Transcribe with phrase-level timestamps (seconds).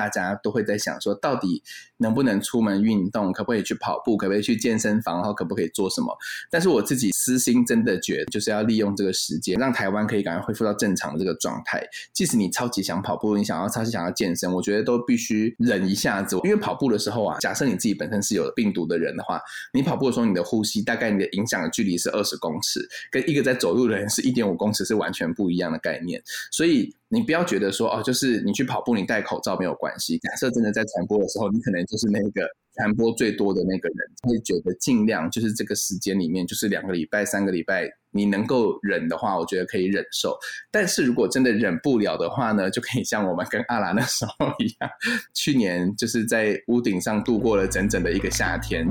[0.00, 1.62] 大家都会在想说，到底
[1.98, 6.16] 能不能出门运动，可不可以去跑步，可不可以去健身房，然后可不可以做什么？
[6.50, 11.86] 但是我自己私心真的觉得，就是要利用这个时间，让台湾可以赶快恢复到正常的这个状态。
[12.14, 19.38] 即使你超级想跑步，你想要超级想要健身，我觉得都必须忍一下子，因为跑步的时候啊，假设你自己本身是有病毒的人的话，
[19.74, 22.80] 你跑步的时候，你的呼吸大概你的影响的距离是二十公尺，
[23.10, 26.96] 跟一个在走路的人是一点五公尺是完全不一样的概念，所以。
[27.12, 30.16] 你不要觉得说哦，就是你去跑步，你戴口罩没有关系。
[30.18, 33.98] 假设真的在传播的时候，你可能就是那个传播最多的那个人，
[34.28, 40.38] 会觉得尽量就是这个时间里面，就是两个礼拜、三个礼拜，你能够忍的话，我觉得可以忍受。
[40.70, 44.88] 但是如果真的忍不了的话呢，就可以像我们跟阿拉那时候一样，
[45.34, 48.86] 去年就是在屋顶上度过了整整的一个夏天。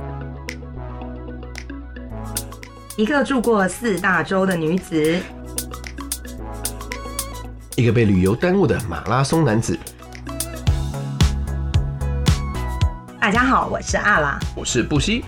[2.98, 5.18] 一个住过四大洲的女子。
[7.80, 9.80] 一个被旅游耽误的马拉松男子。
[13.22, 15.24] 大家好，我是阿拉，我是布西，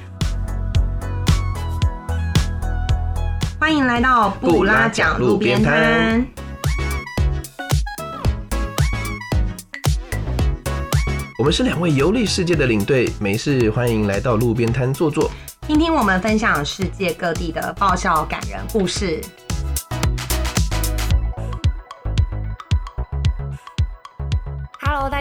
[3.57, 6.25] 欢迎来到布拉讲路边摊。
[11.39, 15.31] 我们是两位游历世界的领队，没事欢迎来到路边摊坐坐，
[15.65, 19.21] 听听我们分享世界各地的爆笑感人故事。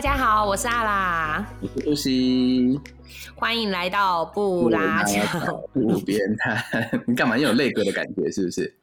[0.01, 2.81] 大家好，我是阿拉，我是露西，
[3.35, 5.23] 欢迎来到布拉讲
[5.75, 7.03] 路边摊。
[7.07, 7.37] 你干嘛？
[7.37, 8.79] 有累哥的感觉是不是？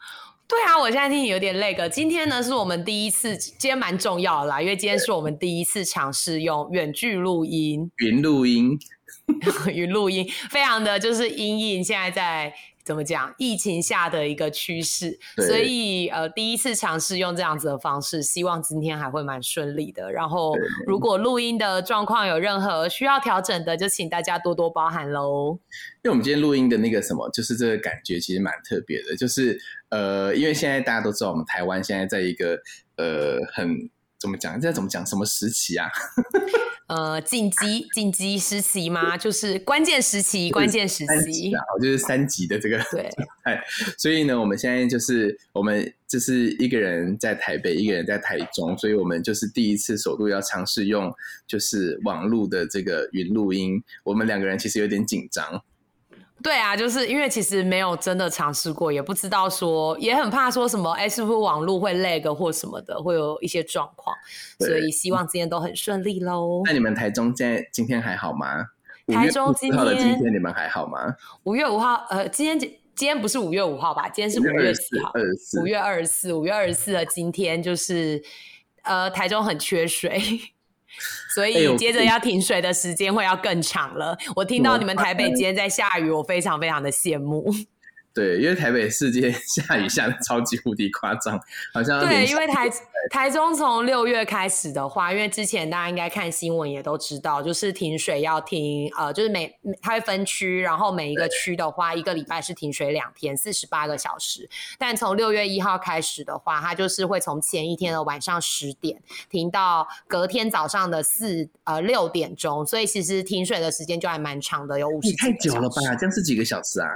[0.48, 1.90] 对啊，我现在听有点累格。
[1.90, 8.78] 今天呢，是我们第一次，今天蛮重要啦，因为今天是我们第一次尝试用远距录音、云录音、
[9.74, 11.84] 云录音，非常的就是阴影。
[11.84, 12.54] 现在在。
[12.88, 13.36] 怎么讲？
[13.38, 20.10] 疫情下的一个趋势，所以呃，第一次尝试用这样子的方式，希望今天还会蛮顺利的。
[20.10, 25.60] 然后，如果录音的状况有任何需要调整的，就请大家多多包涵喽。
[26.04, 29.60] 因为我们今天录音的那个什么，就是这个感觉其实蛮特别的，就是
[29.90, 32.58] 呃，因为现在大家都知道，我们台湾现在在一个
[32.96, 34.54] 呃很怎么讲？
[34.54, 35.06] 现在怎么讲？
[35.06, 35.88] 什么时期啊？
[36.88, 39.18] 呃，紧急紧急时期吗？
[39.18, 43.10] 就是关键时期，关键时期，啊，就是三级的这个对，
[43.44, 43.62] 哎，
[43.98, 51.14] 所以呢，我们现在就是我们就是一个人在台北，一个人在台中，所以我们就是第一次首度要尝试用
[51.46, 55.62] 就是网络的这个云录音，我们两个人其实有点紧张。
[56.48, 64.16] 对啊，就是因为其实没有真的尝试过，也不知道说，也很怕说什么，哎，是不是网络会 lag 或什么的，会有一些状况，
[64.58, 66.62] 所以希望今天都很顺利喽。
[66.64, 68.66] 那你们台中现在今天还好吗？
[69.08, 71.14] 台中今天今天你们还好吗？
[71.44, 74.08] 五月五号，呃，今天今天不是五月五号吧？
[74.08, 75.12] 今天是五月四号，
[75.62, 78.24] 五月二十四，五月二十四的今天就是，
[78.84, 80.22] 呃，台中很缺水。
[81.34, 84.18] 所以接着要停水的时间会要更长了。
[84.36, 87.54] 我听到你们台北今天在下雨，我非常非常的羡慕。
[88.18, 91.40] 对，因为台北市今天 下雨下的超级无敌夸张，
[91.72, 92.68] 好像对，因为台
[93.12, 104.50] 台中从六月开始的话，因为之前大家应该看新闻也都知道，就是停水要停，呃，就是每它会分区，然后每一个区的话，一个礼拜是停水两天，四十八个小时。
[104.80, 109.00] 但从六月一号开始的话，它就是会从前一天的晚上十点
[109.30, 115.96] 停到隔天早上的四呃六点钟，所以其实停水的时间就还蛮长的，有五十太久了吧？
[116.00, 116.88] 这样是几个小时啊？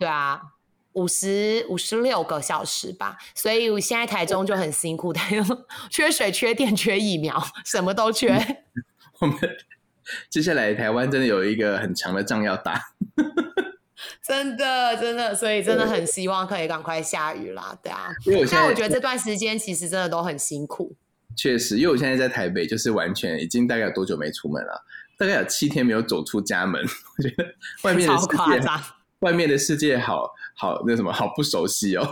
[0.00, 0.40] 对啊，
[0.94, 8.34] 五十五十六个小时吧，所以我现在台中就很辛苦， 台中缺水、缺电、缺疫苗，什么都缺。
[9.20, 9.36] 我们
[10.30, 12.80] 接下来台湾真的有一个很强的仗要打，
[14.26, 18.08] 真的真的，所以真的很希望可以赶快下雨啦，对啊。
[18.24, 20.96] 因为我现在我觉得这段时间其实真的都很辛苦。
[21.36, 24.82] 确实，因为我现在在台北，就是完全已经大概有多久没出门了？
[25.18, 26.80] 大概有七天没有走出家门，
[27.18, 27.44] 我觉得
[27.82, 28.70] 外面的世界。
[29.20, 32.06] 外面的世界好好那什么好不熟悉哦。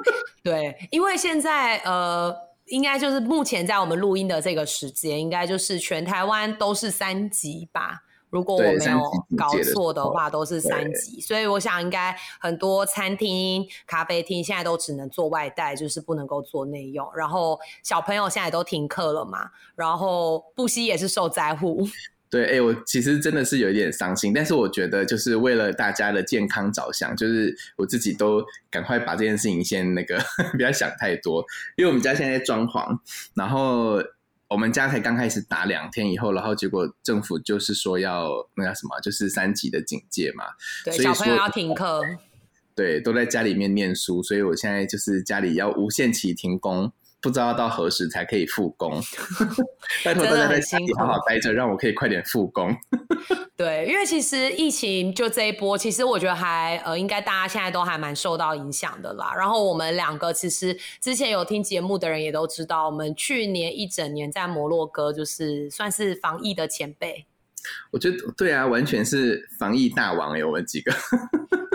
[0.42, 2.34] 对，因为现在呃，
[2.66, 8.02] 应该就是目前在我们录音的这个时间，应该就是全台湾都是三级吧。
[8.30, 9.00] 如果我没有
[9.36, 11.20] 搞错的话，都是三级。
[11.20, 17.08] 所以我想，应该很多餐厅、咖啡厅现在都只能做外带，就是不能够做内用。
[17.14, 21.86] 然后小朋友现在都停课了嘛，然后布希也是受灾户。
[22.34, 30.18] 对，哎，我其实真的是有一点伤心，但是我觉得就是为了大家的健康着想，就是我自己都赶快把这件事情先那个
[30.58, 31.44] 不要想太多，
[31.76, 32.98] 因为我们家现在装潢，
[33.34, 34.02] 然后
[34.48, 40.46] 我们家才刚开始打两天以后，然后结果政府就是说要那叫什么，就是三级的警戒嘛，
[40.84, 42.02] 对，小朋友要停课，
[42.74, 46.92] 对，都在家里面念书，所以我现在就是家里要无限期停工。
[47.24, 49.02] 不知道到何时才可以复工。
[50.04, 52.70] 拜托大家在很辛苦家里好好待着，让我可以快点复工。
[53.56, 59.32] 对，因为其实疫情就这一波，其实我觉得还呃，应该大家现在都还蛮受到影响的啦。
[59.34, 67.24] 然后我们两个其实之前有听节目的人也都知道，我们去年一整年在摩洛哥就是算是防疫的前辈。
[67.90, 70.92] 我觉得对啊，完全是防疫大王哎，我们几个。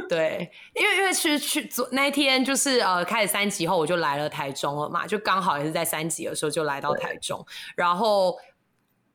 [0.10, 7.46] 对，因为因为去去昨那一天就是呃开始三级后，我就来了台中了嘛，就刚好也是在三级的时候就来到台中，
[7.76, 8.36] 然后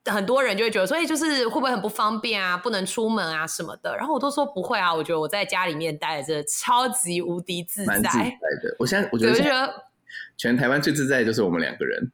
[0.07, 8.31] 很多人就会觉得说，哎、就是会不会很不方便啊，不能出门啊什么的，然后我都说不会啊，我觉得我在家里面待着超级无敌自蛮自在在，
[8.63, 8.77] 的。
[8.79, 9.85] 我现在我觉，得我觉得
[10.37, 12.13] 全台湾最自在的就是我们两个人。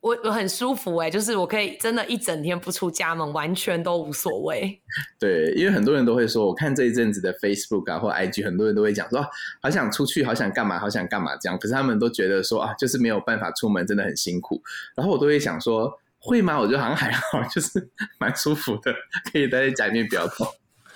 [0.00, 4.80] 我我很舒服哎、就是我可以真的一整天不出家门，完全都无所谓。
[5.20, 9.22] 对，因为很多人都会说，我看这一阵子的 Facebook 啊或 IG，很多人都会讲说，
[9.60, 11.58] 好想出去，好想干嘛，好想干嘛这样。
[11.58, 14.62] 可是他们都觉得说啊，就是没有办法出门，真的很辛苦。
[14.94, 16.58] 然后我都会想说，会吗？
[16.58, 18.94] 我觉得好像还好， 就是蛮舒服的，
[19.30, 20.46] 可以待在家里面不要动。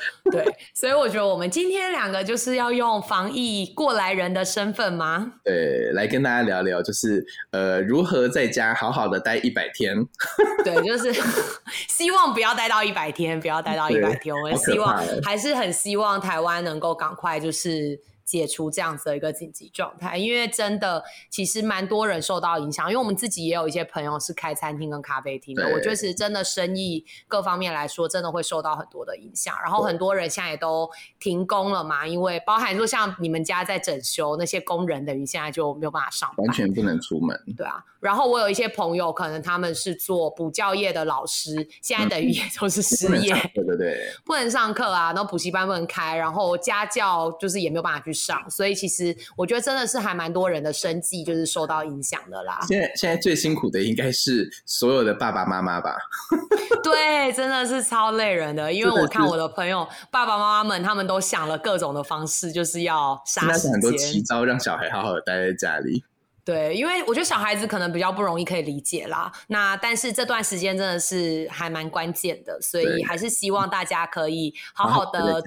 [0.31, 5.35] 对，所以我觉得我们今天两个就是要用防疫过来人的身份吗？
[5.45, 9.97] 对，来跟大家聊聊，就是呃，如何在家好好的待一百天。
[10.65, 11.13] 对，就是
[11.89, 14.35] 希望不要待到一百天，不要待到一百天。
[14.35, 29.55] 我们希望还是很希望台湾能够赶快就是解除这样子的一个紧急状态，因为真的其实蛮多人受到影响，因为我们自己也有一些朋友是开餐厅跟咖啡厅的，我觉得其实真的生意各方面来说，真的会受到很多的影响。
[29.63, 30.89] 然后很多人现在也都
[31.21, 37.39] 停工了嘛，因为包含说像你们家在整修那些工人，等于现在就没有办法上班，完全不能出门。
[37.57, 52.61] 对啊，然后我有一些朋友，可能他们是做补教业的老师，现在等于也都是失业，对对对，不能上课啊，然后补习班不能开，然后家教就是也没有办法去上，所以其实我觉得真的是还蛮多人的生计就是受到影响的啦。
[52.69, 55.97] 现在现在最辛苦的应该是所有的爸爸妈妈吧？
[56.83, 64.23] 对，真的是超累人的，因为我看我的朋友爸爸妈妈们，他们都想了各种的方式，就是要杀时间很多奇。
[64.23, 66.05] 招让小孩好好的待在家里。
[66.45, 69.33] 对，因为我觉得小孩子可能比较不容易可以理解啦。
[69.47, 75.43] 那但是这段时间真的是还蛮关键的，所以还是希望大家可以好好的。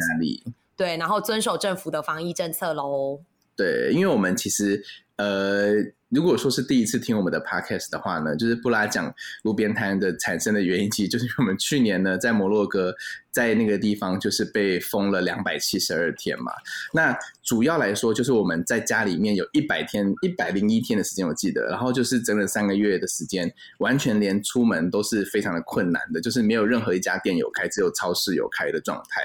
[0.77, 3.19] 对，然后遵守政府的防疫政策喽。
[3.55, 4.83] 对，因为我们其实
[5.15, 5.73] 呃，
[6.09, 12.93] 如果说是第一次听我们的 podcast 的话呢，就是布拉讲路边摊的产生的原因，其实就是我们去年呢在摩洛哥，
[13.31, 16.51] 在那个地方就是被封了两百七十二天嘛。
[16.93, 29.23] 那主要来说，就是我们在家里面有一百天、一百零一天的时间，我记得，然后就是整整三个月的时间，完全连出门都是非常的困难的，就是没有任何一家店有开，只有超市有开的状态。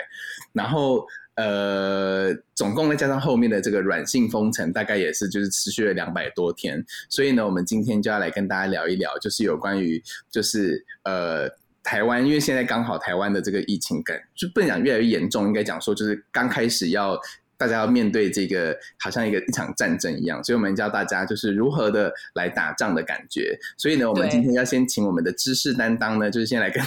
[0.55, 6.85] 然后呃，总共再加上后面的这个软性封城，大概也是就是持续了两百多天。
[7.09, 11.49] 所以呢，我们今天就要来跟大家聊一聊，就是有关于就是呃
[11.83, 17.19] 台湾，因为现在刚好台湾的这个疫情感就不能讲越来越严重，应该讲说就是刚开始要。
[17.59, 23.57] 大家要面对这个好像一个一场战争一样，所以我们教大家就是如何的来打仗的感觉。
[23.79, 26.83] 所以呢，我们今天要先请我们的知识担当呢，就是先来跟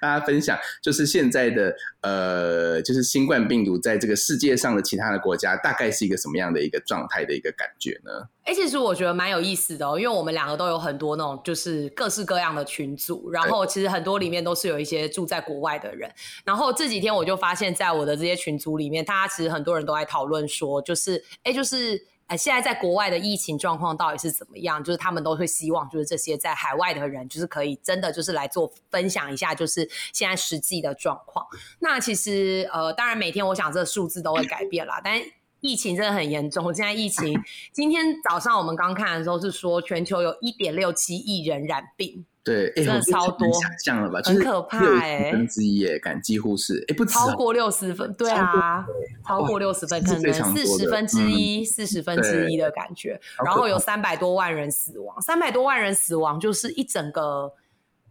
[0.00, 8.28] 大家分享，就是现在的呃，就是新冠病毒在这个世界上的其他的国家，大概是一个什么样的一个状态的一个感觉呢？
[8.44, 16.08] 哎、其实我觉得蛮有意思的哦，因为我们两个都有很多那种就是各式各样的群组，然后其实很多里面都是有一些住在国外的人。
[16.44, 24.82] 然后这几天我就发现，在我的这些群组里面，大家其实很多人都在讨论说，就是哎，就是呃，现在在国外的疫情状况到底是怎么样？
[24.82, 31.46] 就是他们都会希望，就是这些在海外的人，就是可以真的就是来做分享一下，就是现在实际的状况。
[31.78, 35.20] 那其实呃，当然每天我想这个数字都会改变啦，但
[35.60, 36.64] 疫情真的很严重。
[36.74, 37.40] 现在疫情，
[37.72, 44.20] 今天早上我们刚看的时候是说，全球有一点六七亿人染病，对，哎，真的超多很难想象了吧？
[44.24, 48.86] 很可怕六欸十分之一耶，敢几乎是，超过六十分，对啊，
[49.26, 53.20] 超过六十分，可能四十分之一、四十分之一的感觉。
[53.44, 57.52] 然后有三百多万人死亡，三百多万人死亡就是一整个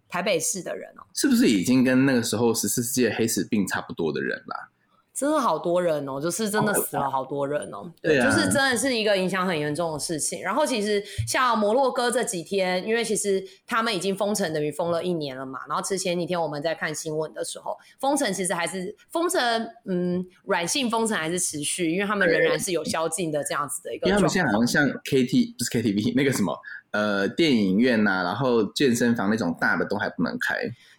[0.09, 1.07] 台北市的人哦。
[1.13, 4.69] 是不是已经跟那个时候十四世纪黑死病差不多的人啦？
[5.15, 7.89] 真的好多人哦，就是真的死了好多人哦。
[8.01, 10.41] 对啊就是真的是一个影响很严重的事情。
[10.41, 15.60] 然后其实像摩洛哥这几天，因为其实他们已经封城，等于封了一年了嘛。
[15.69, 19.41] 然后之前几天我们在看新闻的时候，封城其实还是封城，
[19.86, 24.29] 嗯，软性封城还是持续，因为他们仍然是有宵禁的这样子的一个因为他们。
[24.29, 26.53] 现在好像像 KT 不是 KTV 那个什么
[26.91, 30.55] 呃电影院呐、然后健身房那种大的都还不能开。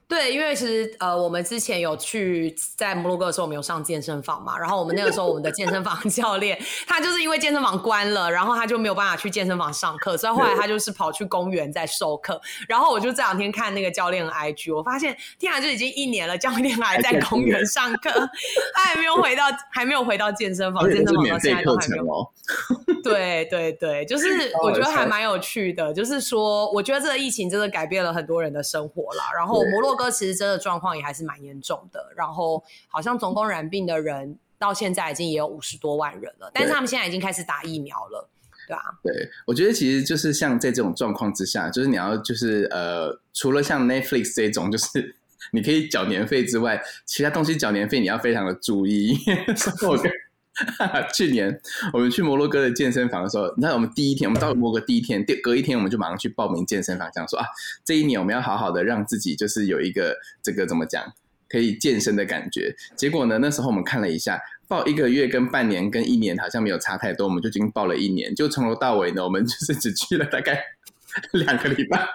[0.09, 12.41] 对，因为其实呃，我们之前有去在摩洛哥的时候，我们有上健身房嘛，然后我们那个时候我们的健身房 教练，他就是因为健身房关了，然后他就没有办法去健身房上课，所以后来他就是跑去公园在授课。
[12.69, 18.11] 然后我就这两天看那个教练的 IG，我发现天啊，就已经一年了，教练还在公园上课，
[18.75, 22.33] 他还没有回到，还没有回到健身房，健身房到现在都还没有。
[23.11, 24.27] 对对对，就是
[24.63, 29.25] 我觉得还蛮有趣的，就是说，我觉得这个疫情真的改变了很多人的生活啦。
[29.37, 38.29] 然后摩洛哥其实真的状况也还是蛮严重的，然后好像总共染病的人到现在已经也有五十多万人了，但是他们现在已经开始打疫苗了，
[38.67, 45.17] 对啊，对，我觉得其实就是像在这种状况之下，就是你要就是呃，除了像 Netflix 这种，就是
[45.53, 49.17] 你可以缴年费之外，其他东西缴年费你要非常的注意。
[51.15, 51.61] 去年
[51.93, 57.47] 我们去摩洛哥的健身房的时候，你看我们第一天，我们到了摩洛哥第一天，第隔一天我们就马上去报名健身房，想说啊，
[57.85, 61.05] 这一年我们要好好的让自己就是有一个这个怎么讲，
[61.49, 62.75] 可以健身的感觉。
[62.97, 70.59] 结果呢，那时候我们看了一下，报一个月跟半年跟一年好像没有差太多，我们就已经报了一年，就从头到尾呢，我们就是只去了大概
[71.33, 72.09] 两个礼拜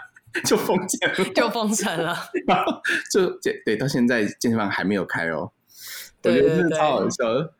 [0.45, 2.17] 就封建了，就封城了。
[2.47, 2.81] 然后
[3.11, 3.29] 就
[3.65, 5.51] 对，到现在健身房还没有开哦。
[6.23, 7.53] 我对觉得真的对对超好笑的。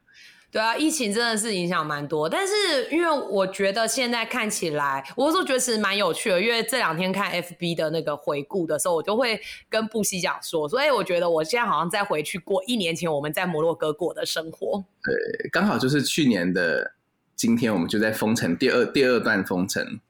[0.52, 2.54] 对啊，疫情真的是影响蛮多，但是
[2.92, 9.40] 因为我觉得现在看起来，我是觉得其实蛮有趣的，因为这两天看 FB 的那个回顾的时候，我就会
[9.70, 14.84] 跟布希讲说，所以我觉得我现在好像再回去过一年前我们在摩洛哥过的生活。
[15.04, 16.92] 对刚好就是去年的
[17.36, 20.02] 今天，我们就在封城第二第二段封城。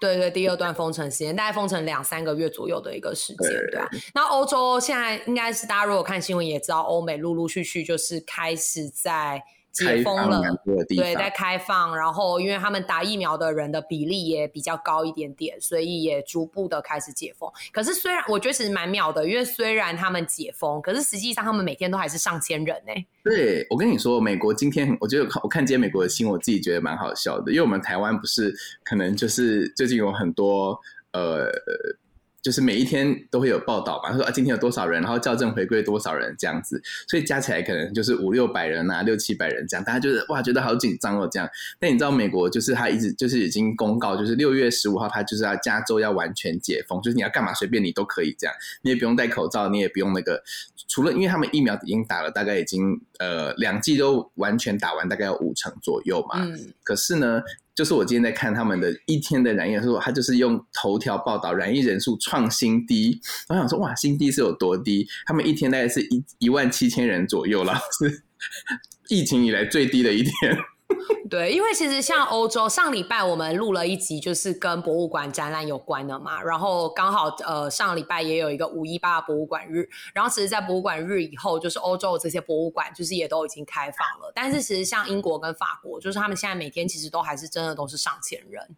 [0.00, 3.86] 对对，第二段封城时间大概封城两三个月左右的一个时间，对对啊。
[4.14, 10.42] 那欧洲现在应该是大家如果看新闻也知道，欧美陆陆续续就是开始在解封了，
[10.88, 17.50] 对，在开放，然后因为他们打疫苗的人的比例也比较高一点点，所以也逐步的开始解封。
[17.72, 30.78] 可是虽然我觉得其实蛮妙的，因为虽然他们解封，可是实际上他们每天都还是上千人呢、对，我跟你说，美国今天我觉得我看今天美国的新闻，我自己觉得蛮好笑的，因为我们台湾不是可能就是最近有很多
[31.12, 31.50] 呃。
[32.42, 41.48] 就是每一天都会有报道嘛，说啊今天有多少人，然后校正回归多少人这样子，所以加起来可能就是五六百人啊，六七百人这样，大家就是哇觉得好紧张哦这样。
[41.78, 50.42] 但你知道美国就是他一直就是已经公告，就是六月十五号他就是要加州要完全解封，就是你要干嘛随便你都可以这样，你也不用戴口罩，你也不用那个，
[50.90, 56.44] 除了因为他们疫苗已经打了，大概已经呃两剂都完全打完，大概有五成左右嘛。
[56.44, 57.40] 嗯，可是呢，
[57.76, 65.06] 就是我今天在看他们的一天的染疫人数，他就是用头条报道染疫人数创新低，我想说哇，新低是有多低？
[65.26, 68.24] 他们一天大概是一一万七千人左右了， 是
[69.08, 70.58] 疫情以来最低的一天。
[71.30, 76.42] 对，因为其实像欧洲，上礼拜我们录了一集，就是跟博物馆展览有关的嘛。
[76.42, 84.32] 然后刚好呃上礼拜也有一个五一八博物馆日，然后其实，在博物馆日以后，就是欧洲这些博物馆就是也都已经开放了。
[84.34, 88.76] 但是其实像英国跟法国，就是他们现在每天其实都还是真的都是上千人，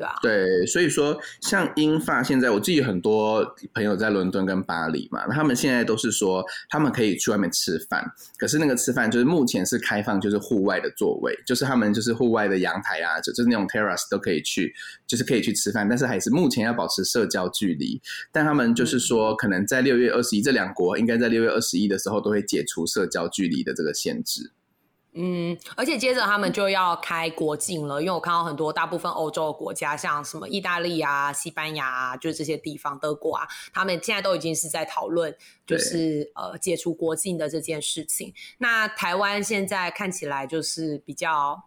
[0.00, 8.02] 对啊，对，所以说像英法现在，我自己有很多朋友在伦敦跟巴黎嘛，那他们现在都是说他们可以去外面吃饭，
[8.38, 14.72] 可是那个吃饭就是目前是开放，就是户外的座位，就是他们就是户外的阳台啊，就就是那种 terrace 都可以去，
[15.06, 18.00] 就是可以去吃饭，但是还是目前要保持社交距离。
[18.32, 24.50] 但他们就是说，可能在六月二十一，这两国应该在六月二十一的时候都会解除社交距离的这个限制。
[25.12, 35.36] 嗯，而且接着他们就要开国境了，因为我看到很多大部分欧洲的国家，像什么意大利啊、西班牙啊，就是这些地方，德国啊，他们现在都已经是在讨论，
[35.66, 38.32] 就是呃解除国境的这件事情。
[38.58, 41.60] 那台湾现在看起来就是比较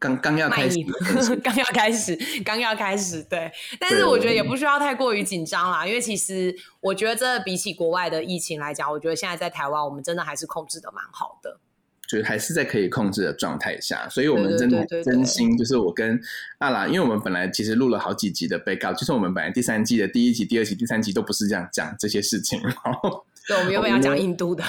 [0.00, 0.78] 刚刚要开始，
[1.44, 3.52] 刚要开始，刚要开始，对。
[3.78, 11.60] 但是我觉得也不需要太过于紧张啦，因为其实我觉得这比起国外的疫情来讲，我觉得现在在台湾我们真的还是控制的蛮好的。
[12.08, 16.20] 就是还是在可以控制的状态下，所以我们真的真心就是我跟
[16.58, 24.62] 阿拉，因为我们本来其实录了好几集的被告，就是我们本来第三季的第一集、第二集、第三集都不是这样讲这些事情， 然后对，我们原本要讲印度的，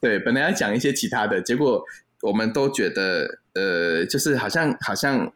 [0.00, 1.84] 对本来要讲一些其他的，结果
[2.22, 5.32] 我们都觉得呃，就是好像好像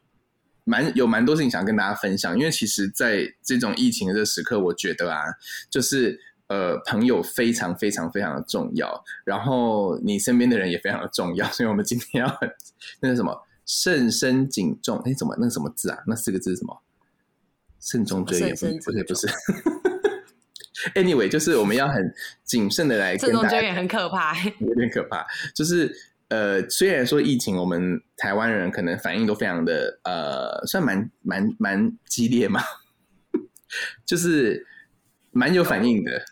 [0.64, 5.22] 蛮有蛮多事情想跟大家分享，因为其实在这种疫情的这时刻，我觉得啊，
[5.70, 6.20] 就是。
[6.48, 12.50] 呃，朋友非常非常非常的重要，然后你身边的人也非常的重要， 所以我们今天要很
[13.00, 14.98] 那是什么慎身谨重？
[15.04, 15.98] 哎，怎么那什么字啊？
[16.06, 16.82] 那四个字是什么？
[17.80, 18.54] 慎重追远？
[18.56, 19.28] 不不对，不是。
[20.94, 22.12] anyway，就是我们要很
[22.44, 24.34] 谨慎的来这跟大家种就也很可怕。
[24.58, 25.26] 有点可怕。
[25.54, 25.92] 就是
[26.28, 32.60] 呃，虽然说疫情，我们台湾人可能反应都非常的呃，算蛮蛮蛮激烈嘛。
[34.06, 34.66] 就是
[35.30, 36.24] 蛮有反应的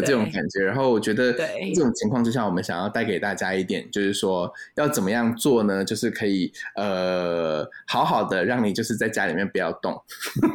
[0.00, 0.62] 的这种感觉。
[0.64, 5.84] 然后我觉得对这种情况之下，我们想要带给大家一点，就是说要怎么样做呢？
[5.84, 10.02] 就是可以呃好好的让你就是在家里面不要动。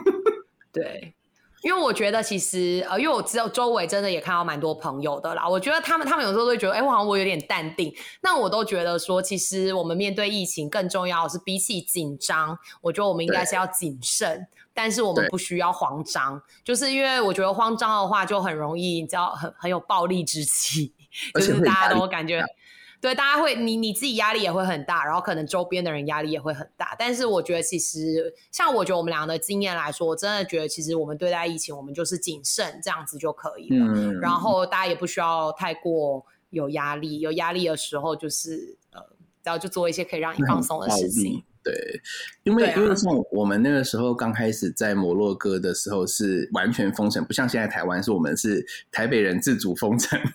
[0.71, 1.13] 对，
[1.63, 5.47] 因为我觉得其实呃，因为我只有周围真的也看到蛮多朋友的啦。
[5.47, 7.93] 我觉得他们他们有时候都会觉得，哎、我好像我有点淡定。
[8.21, 14.47] 那我都觉得说，其实我们面对疫情更重要的是，比起紧张，我觉得我们应该是要谨慎。
[14.81, 20.93] 但是我们不需要慌张，就是因为我觉得慌张的话就很容易，你知道，很很有暴力之气，
[21.35, 22.41] 就是大家都感觉
[23.01, 26.95] 对，大家会你你自己压力也会很大，然后可能周边的人压力也会很大。
[26.97, 33.85] 但是我觉得，其实像我觉得我们俩的经验来说，我真的觉得其实我们对待疫情，我们就是谨慎这样子就可以了。
[33.85, 39.01] 嗯，然后大家也不需要太过有压力，有压力的时候就是呃，
[39.43, 41.43] 然后就做一些可以让你放松的事情。
[41.63, 41.73] 对，
[42.43, 50.19] 因为、啊因为像我们那个时候刚开始在摩洛哥的时候是完全封城，不像现在台湾是我们是台北人自主封城。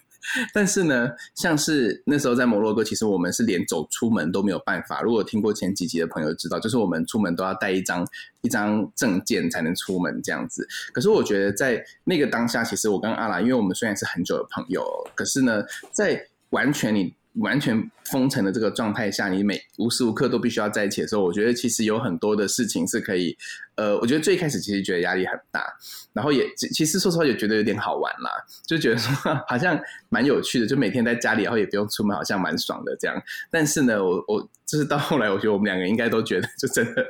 [0.54, 5.02] 但是呢，像是那时候在摩洛哥，其实我们是连走出门都没有办法。
[5.02, 8.08] 如果听过前几集的朋友知道，就是我们出门都要带一张
[8.40, 10.66] 一张证件才能出门这样子。
[10.94, 14.82] 可是我觉得在那个当下，其实我跟阿拉，因为我们虽然是很久的朋友，
[15.14, 15.62] 可是呢，
[15.92, 23.36] 在完全你完全封城的这个状态下，你每无时无刻都必须要在一起的时候，我觉得其实有很多的事情是可以，
[23.74, 25.64] 呃，我觉得最开始其实觉得压力很大，
[26.12, 28.30] 然后也其其实说实话也觉得有点好玩啦，
[28.66, 29.12] 就觉得说
[29.48, 33.20] 好像蛮有趣的，就每天在家里，然后也不用出门，好像蛮爽的这样。
[33.50, 37.04] 但是呢，我我就是到后来，我觉得我们两个应该都觉得，就真的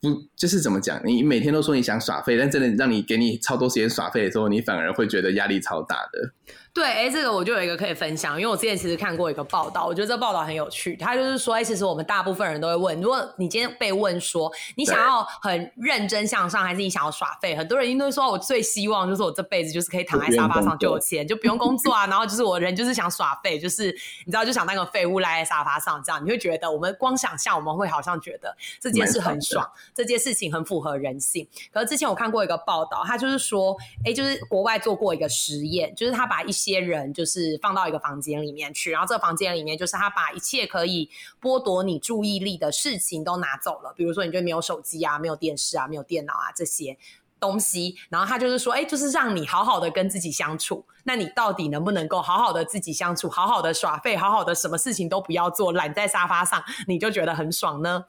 [0.00, 1.00] 不就是怎么讲？
[1.04, 6.32] 你每天都说你想耍废，但真的让你给你超多时间耍废的时候，你反而会觉得压力超大的。
[6.72, 10.94] 对，哎，这个我就有一个可以分享，因为我之前其实看过一个报道，我觉得这个报道很有趣。
[10.94, 23.86] 他就是说，哎，其实我们大部分人都会问，如果你今天被问说你想要很认真向上，还是你想要耍废，很多人一定都会说，我最希望就是我这辈子就是可以躺在沙发上就有钱，就不用工作啊， 然后就是我人就是想耍废，就是
[24.24, 31.44] 你知道就想当个废物赖在沙发上这样，你会觉得我们光想象，我们会好像觉得这件事很爽，这件事情很符合人性。
[31.72, 41.10] 可是之前我看过一个报道，他就是说，哎，就是国外做过一个实验，就是他把一些人就是放到一个房间里面去，然后这个房间里面就是他把一切可以
[41.42, 46.96] 剥夺你注意力的事情都拿走了，比如说你就没有手机啊，没有电视啊，没有电脑啊这些。
[47.40, 50.84] 东西，然后他就是说，哎，就是让你好好的跟自己相处。
[51.04, 58.06] 那你到底能不能够好好的自己相处，好好的耍废，好好的什么事情都不要做，懒在沙发上，你就觉得很爽呢？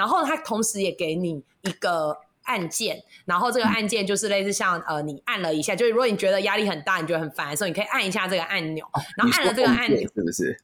[0.00, 8.82] 然后它同时也给你一个按键，然后这个按键就是类似像呃，你按了一下，就是如果你觉得压力很大，你觉得很烦的时候，你可以按一下这个按钮，
[9.18, 10.58] 然后按了这个按钮，是不是？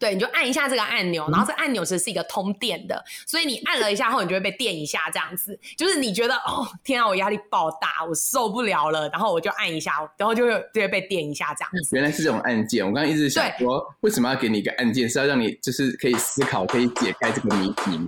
[0.00, 11.94] 对，你就按一下这个按钮，然后这个按钮其实是一个通电的，所以你按了一下后，你就会被电一下，这样子，就是你觉得哦，天啊，我压力爆大，我受不了了，然后我就按一下，然后就会就会被电一下，这样子。
[11.94, 15.08] 原来是这种按键，我刚刚一直想说，为什么要给你一个按键？
[15.08, 18.06] 是要让你就是可以思考，可以解开这个谜题吗？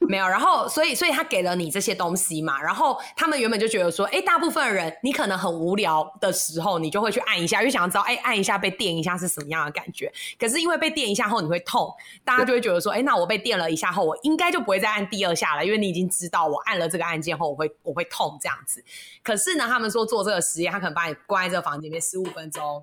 [0.08, 10.12] 没有，然后所以所以他给了你这些东西嘛，然后他们原本就觉得说，哎，大部分人你可能很无聊的时候，你就会去按一下，因为想要知道，哎，按一下被电一下是什么样的感觉。
[10.38, 11.92] 可是因为被电一下后你会痛，
[12.24, 18.84] 大家就会觉得说，哎，那我被电了一下后，我应该就不会再按第二下了，因为你已经知道我按了这个按键后我会我会痛这样子。
[19.22, 22.82] 可是呢，他们说做这个实验，他可能把你关在这个房间里面十五分钟，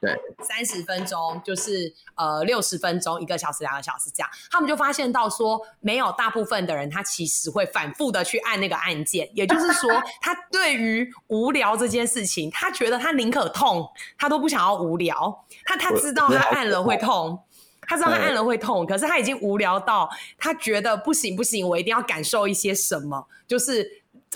[0.00, 9.90] 对，三十分钟，就是呃六十分钟，一个小时、两个小时这样，他们就发现到说，没有大部分的人他其实会反复的去按那个按键，也就是说，
[10.20, 17.38] 他对于无聊这件事情，他觉得他宁可痛，他都不想要无聊，他他知道他按了会痛。
[17.84, 23.26] 他知道他按了会痛，可是他已经无聊到他觉得不行不行，我一定要感受一些什么。
[23.46, 23.86] 就是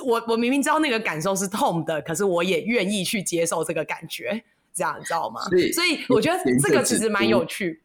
[0.04, 4.44] 我我明明知道那个感受是痛的，可是我也愿意去接受这个感觉，
[4.76, 5.40] 这样你知道吗？
[5.72, 7.82] 所以我觉得这个其实蛮有趣。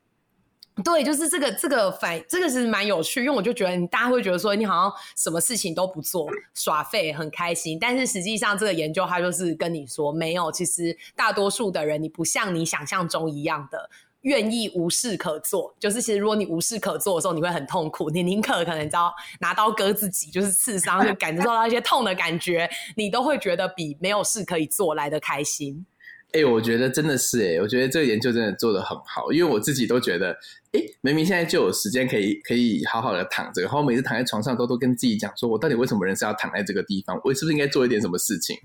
[0.84, 13.90] 对，就是这个这个反这个是蛮有趣，因为我就觉得你大家会觉得说你好像什么事情都不做，耍废很开心，但是实际上这个研究它就是跟你说没有，其实大多数的人你不像你想象中一样的。
[14.22, 25.84] 愿意无事可做，就是其实如果你无事可做的时候，你会很痛苦，你宁可可能你知道拿刀割自己，就是刺伤，就感受到一些痛的感觉，你都会觉得比没有事可以做来的开心。
[26.34, 30.32] 哎、我觉得真的是哎、我觉得这个研究真的做得很好，因为我自己都觉得，
[30.72, 37.20] 哎、明明现在就有时间可以可以好好的躺着，然后每次躺在床上都都跟自己讲说，我到底为什么人是要躺在这个地方？
[37.24, 38.56] 我是不是应该做一点什么事情？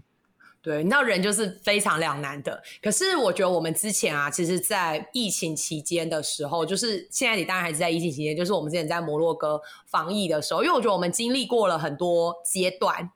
[0.62, 2.60] 对，你知道人就是非常两难的。
[2.82, 13.10] 可是我觉得我们之前啊，其实，在疫情期间的时候，就是现在你当然还是在疫情期间，就是我们之前在摩洛哥防疫的时候，因为我觉得我们经历过了很多阶段。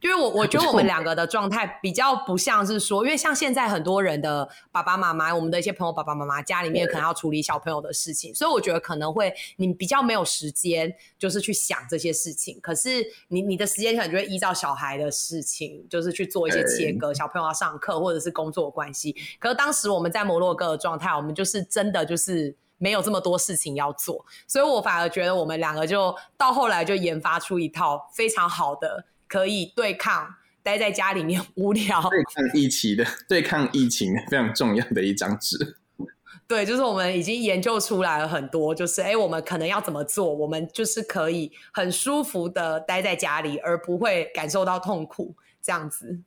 [0.00, 12.60] 因为我我觉得我们两个的状态比较不像是说，因为像现在很多人的爸爸妈妈，我们的一些朋友爸爸妈妈家里面可能要处理小朋友的事情，所以我觉得可能会你比较没有时间，就是去想这些事情。
[12.60, 17.12] 可是你你的时间可能就会依照小孩的事情，就是去做一些切割。
[17.12, 29.04] 小朋友要上课或者是工作关系，可是当时我们在摩洛哥的状态，我们就是真的就是没有这么多事情要做，所以我反而觉得我们两个就到后来就研发出一套非常好的。
[29.28, 35.76] 可以对抗待在家里面无聊，对抗疫情的 对抗疫情非常重要的一张纸。
[36.46, 46.20] 对，就是我们已经研究出来了很多，就是哎，我们可能要怎么做，我们就是可以很舒服的待在家里，而不会感受到痛苦这样子。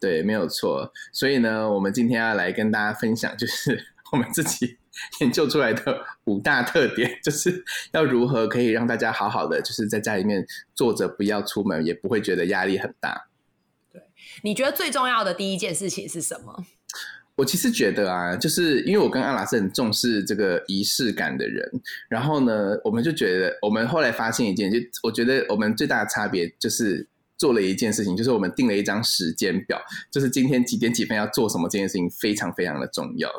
[0.00, 0.90] 对，没有错。
[1.12, 4.78] 所以呢，我们今天要来跟大家分享，就是 我们自己。
[5.20, 13.28] 研究出来的五大特点，就是要如何可以让大家好好的，就是在家里面坐着，不要出门，也不会觉得压力很大。
[13.92, 14.02] 对，
[14.42, 16.64] 你觉得最重要的第一件事情是什么？
[17.36, 21.66] 我其实觉得啊，就是因为我跟阿拉是很重视这个仪式感的人，
[22.08, 27.08] 然后呢，我们就觉得，我们后来发现一件，就我觉得我们最大的差别就是
[27.38, 33.30] 做了一件事情，就是我们定了一张时间表，就是今天几点几分要做什么，这件事情非常非常的重要。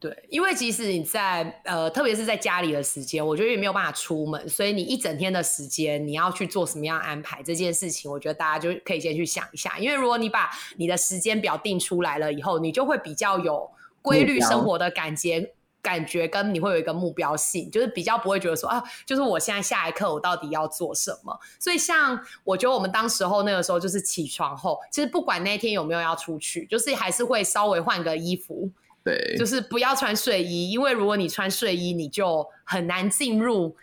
[0.00, 9.78] 对，因为即使你在呃，特别是在家里的时间，我觉得也没有办法出门，所以你一整天的时间你要去做什么样安排这件事情，我觉得大家就可以先去想一下。
[9.78, 21.38] 因为如果你把你的时间表定出来了以后，你就会比较有规律生活的感觉，感觉跟你会有一个目标性，就是比较不会觉得说啊，就是我现在下一刻我到底要做什么。
[21.58, 28.70] 所以像我觉得我们当时候那个时候就是起床后，其实不管那天有没有要出去，就是还是会稍微换个衣服。
[29.02, 33.76] 对，就是不要穿睡衣，因为如果你穿睡衣，你就很难进入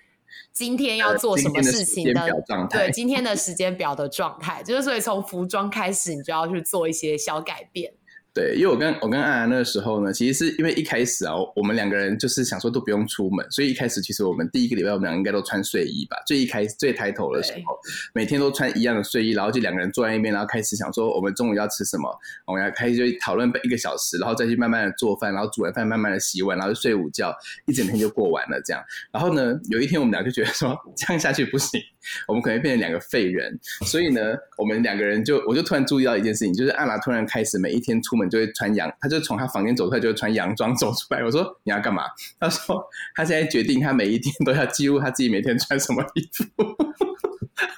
[0.52, 2.28] 今天要做什么事情的
[2.70, 4.62] 对今天的时间表的状态。
[4.64, 7.94] 就是所以从服装开始，你就要去做一些小改变。
[8.38, 16.16] 对，因为我跟我跟安安那个时候呢，其实是因为一开始啊，我们两个人就是想说都不用出门，所以一开始其实我们第一个礼拜我们俩应该都穿睡衣吧。
[16.28, 17.76] 最一开始最抬头的时候，
[18.14, 28.84] 每天都穿一样的睡衣，然后就两个人坐在一边，然后开始想说我们中午要吃什么，我们要开始就讨论一个小时，然后再去慢慢的做饭，然后煮完饭慢慢的洗碗，然后就睡午觉，一整天就过完了这样。
[29.12, 31.82] 然后呢，有一天我们俩就觉得说 这样下去不行，
[32.28, 34.22] 我们可能变成两个废人，所以呢，
[34.60, 38.28] 我们两个人就我就突然注意到一件事情，就是阿拉突然开始每一天出门。
[38.28, 41.24] 就会穿洋，他就从他房间走出来，就会穿洋装走出来。
[41.24, 42.04] 我说你要干嘛？
[42.38, 42.84] 他说
[43.16, 46.44] 他现在决定，他每一天都要记录他自己每天穿什么衣服。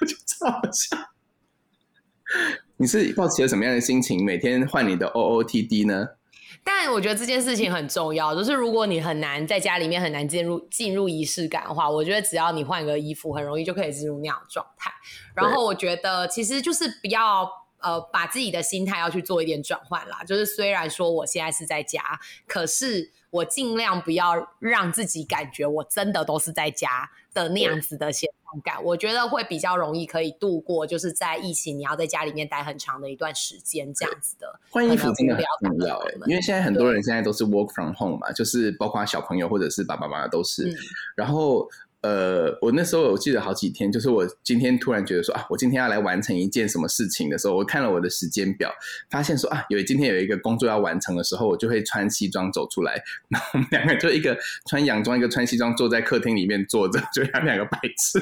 [0.00, 0.96] 我就超好笑。
[2.78, 6.08] 你是抱持了什么样的心情，每天换你的 O O T D 呢？
[6.62, 14.90] 但我觉得这件事情很重要，就是如果你很难在家里面很难进入进入仪式感的话，我觉得只要你换个衣服，很容易就可以进入那样的状态。
[15.34, 17.48] 然后我觉得其实就是不要。
[17.82, 20.22] 呃，把自己的心态要去做一点转换啦。
[20.24, 28.82] 就是虽然说我现在是在家，可是我尽量不要让自己感觉我真的都是在家的那样子的现状感。
[28.84, 34.58] 我觉得会比较容易可以度过，就是在疫情你要在家里面待很长的一段时间这样子的。
[34.70, 40.76] 换衣服真的很重要欸，因为现在很多人现在都是 work from home 嘛，就是包括小朋友或者是爸爸妈妈都是，
[41.14, 41.68] 然后。
[42.02, 48.72] 呃，我那时候我记得好几天，就是我今天突然觉得说啊，我今天要来完成一件什么事情的时候，我看了我的时间表，
[49.10, 54.34] 发现说啊，有今天有一个工作要完成的时候，我就会穿西装走出来，然后我们两个就一个
[54.66, 58.18] 穿洋装，一个穿西装，坐在客厅里面坐着，就他们两个白痴。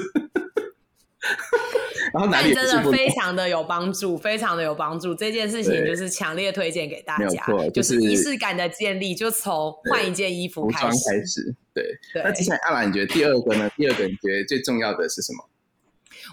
[2.12, 5.14] 然后哪里真的非常的有帮助，非常的有帮助。
[5.14, 11.54] 这件事情就是强烈推荐给大家，就是仪式感的建立，就从换一件衣服开始。
[11.74, 11.84] 对，
[12.24, 13.70] 那接下来阿兰，你觉得第二个呢？
[13.76, 15.48] 第二个你觉得最重要的是什么？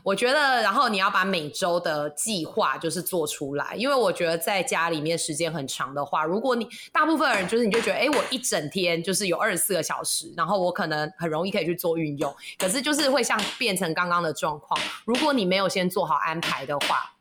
[0.03, 17.15] 我觉得，然后你要把每周的计划就是做出来，因为我觉得在家里面时间很长的话，如果你大部分人就是你就觉得，哎，我一整天就是有二十四个小时，然后我可能很容易可以去做运用，可是就是会像变成刚刚的状况，如果你没有先做好安排的话，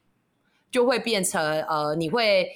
[0.71, 2.49] 就会变成呃，你会。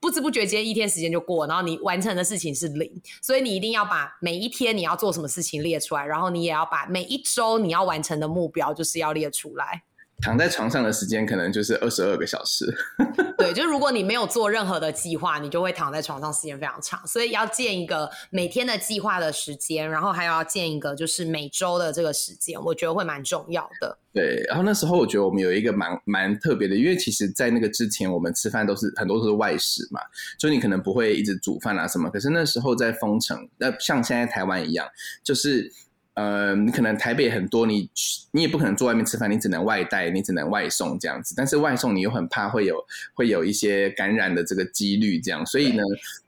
[0.00, 9.82] 不知不觉间一天时间就过，然后你完成的事情是零，所以你一定要把每一天你要做什么事情列出来，然后你也要把每一周你要完成的目标就是要列出来。
[10.22, 12.66] 躺在床上的时间可能就是二十二个小时。
[13.38, 17.06] 对，就如果你没有做任何的计划，你就会躺在床上时间非常长。
[17.06, 23.98] 所以要建一个每天的计划的时间，然后还要建一个就是每周的这个时间，我觉得会蛮重要的。
[24.12, 30.00] 对，然后那时候我觉得我们有一个蛮蛮特别的，因为其实，在那个之前我们吃饭都是很多都是外食嘛，
[30.38, 32.10] 就你可能不会一直煮饭啊什么。
[32.10, 34.86] 可是那时候在封城，那像现在台湾一样，
[35.24, 35.72] 就是。
[36.14, 37.88] 呃，你可能台北很多，你
[38.32, 41.34] 你也不可能坐外面吃饭，你只能外带，你只能外送这样子。
[41.36, 42.76] 但是外送你又很怕会有
[43.14, 45.82] 会有一些感染的这个几率，这样，所以呢，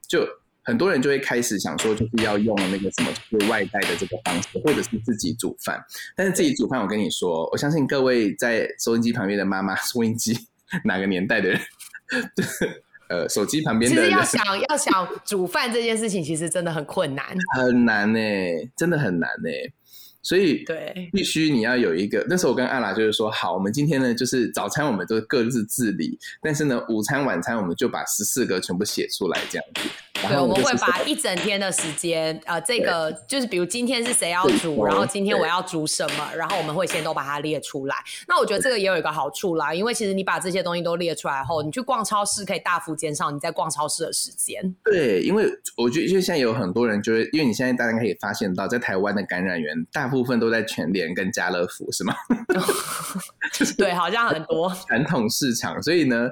[0.09, 0.27] 就
[0.63, 5.83] 很多人就会开始想说，就是要用那个什么，就是外带的这个方式，或者是自己煮饭。
[6.17, 10.39] 但是自己煮饭，我跟你说，我相信各位在收音机旁边的妈妈， 收音机
[10.85, 11.61] 哪个年代的人，
[13.09, 17.27] 呃，手机旁边的人，其实要 想要想煮饭这件事情，其实真的很困难。
[17.55, 18.19] 很难呢、
[18.77, 19.51] 真的很难呢、
[20.23, 22.25] 所以对，必须你要有一个。
[22.29, 29.89] 那时候我跟阿拉就是说，好，我们今天呢就是早餐我们都各自自理，但是呢午餐晚餐我们就把十四个全部写出来这样子。
[30.23, 37.97] 然对，我们会把一整天的时间，呃，这个就是比如今天是谁要煮，然后今天我要煮什么，然后我们会先都把它列出来。
[38.29, 44.75] 那我觉得这个也有一个好处啦，因为其实你把这些东西都列出来后，你去逛超市可以大幅减少你在逛超市的时间。
[44.85, 52.15] 对，因为我觉得，因为现在有很多人就是，因为你现在大家可以发现到，在台湾的感染源大部分都在全联跟家乐福，是吗？
[53.77, 54.73] 对，好像很多。
[54.87, 56.29] 传统市场，所以呢，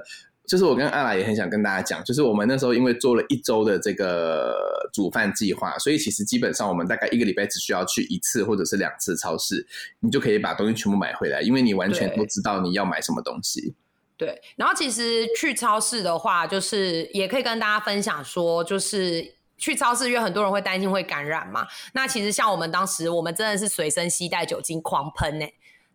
[0.51, 4.53] 就是我跟阿拉也很想跟大家讲，就是我们那时候因为做了一周的这个
[4.91, 9.65] 煮饭计划，所以其实基本上我们大概一个礼拜只需要去一次或者是两次超市，
[10.01, 13.73] 你就可以把东西全部买回来，因为你完全对都知道你要买什么东西。
[14.17, 21.65] 对，然后其实去超市的话，就是也可以跟大家分享说，就是去超市，因为很多人会担心会感染嘛。
[21.93, 25.45] 那其实像我们当时，我们真的是随身携带酒精狂喷呢、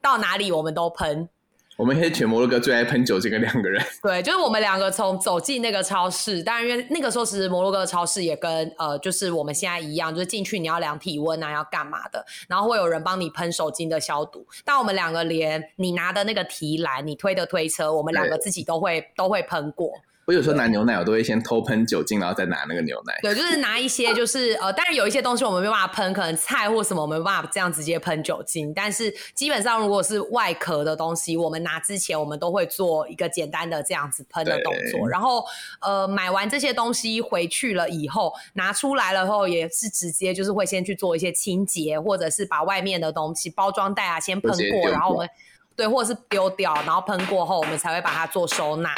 [0.01, 1.29] 到哪里我们都喷。
[1.77, 14.47] 我们黑犬摩洛哥最爱喷酒精的两个人， 对，就是我们两个从走进那个超市，当然因为那个时候其实摩洛哥的超市也跟呃，就是我们现在一样，就是进去你要量体温啊，要干嘛的，然后会有人帮你喷手巾的消毒。
[14.65, 19.93] 但我们两个连你拿的那个提篮，你推的推车，我们两个自己都会都会喷过。
[20.27, 23.15] 我有时候拿牛奶，我都会先偷喷酒精，然后再拿那个牛奶。
[23.23, 35.45] 对，就是拿一些，就是呃，当然有一些东西我们没办法喷，可能菜或什么我们没办法这样直接喷酒精，但是基本上如果是外壳的东西，我们拿之前我们都会做一个简单的这样子喷的动作，然后
[35.81, 45.31] 呃买完这些东西回去了以后，拿出来了后也是直接就是会先去做一些清洁，或者是把外面的东西包装袋啊先喷过，然后我们
[45.77, 48.93] 对，或者是丢掉，然后喷过后我们才会把它做收纳。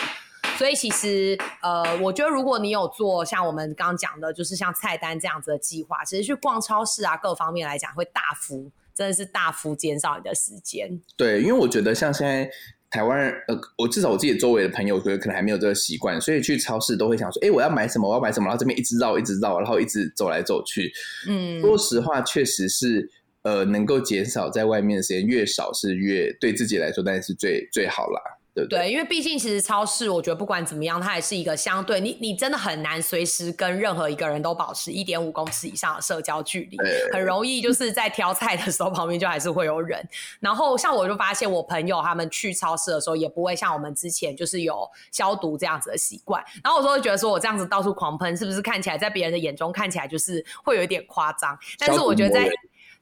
[0.59, 11.01] 所以其实，呃，我觉得如果你有做像我们刚刚讲的，就是像菜单这样子的计划，其实去逛超市啊，各方面来讲，会大幅真的是大幅减少你的时间。
[11.17, 12.51] 对，因为我觉得像现在
[12.91, 18.09] 台湾人，呃，我至少我自己周围的朋友，觉得可能还没有这个习惯，所以去超市都会想说，哎，我要买什么？
[18.09, 18.47] 我要买什么？
[18.47, 20.93] 然后这边一直绕，一直绕，然后一直走来走去。
[21.29, 23.09] 嗯，说实话，确实是，
[23.43, 28.21] 呃，能够减少在外面的时间越少是越对自己来说，当然是最最好啦，
[28.59, 28.79] 对不对？
[28.81, 36.77] 对，因为毕竟其实超市，我觉得不管怎么样，它也是一个相对你你真的很难随时跟任何一个人都保持一点五公尺以上的社交距离，
[37.13, 40.05] 很容易就是在挑菜的时候旁边就还是会有人。
[40.41, 46.43] 然后像我就发现我朋友他们去超市的时候也不会像我们之前就是有消毒这样子的习惯。
[46.65, 51.57] 然后我就会觉得说我这样子到处狂喷，是不是看起来在别人的眼中看起来就是会有一点夸张？
[51.79, 52.49] 但是我觉得在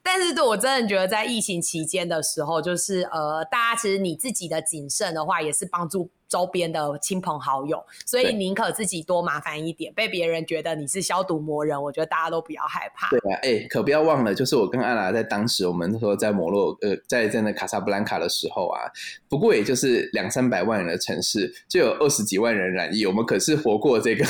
[0.06, 13.10] 但是对我真的觉得，在疫情期间的时候，就是呃，大家其实你自己的谨慎的话，也是帮助周边的亲朋好友，所以宁可自己多麻烦一点，被别人觉得你是消毒魔人，我觉得大家都不要害怕。
[13.10, 18.86] 对啊，哎，可不要忘了，就是我跟阿拉在当时，我们那时候在摩洛，呃，在在那卡萨布兰卡的时候啊，
[19.28, 24.24] 不过也就是两三百万人的城市，就有二十几万人染疫，我们可是活过这个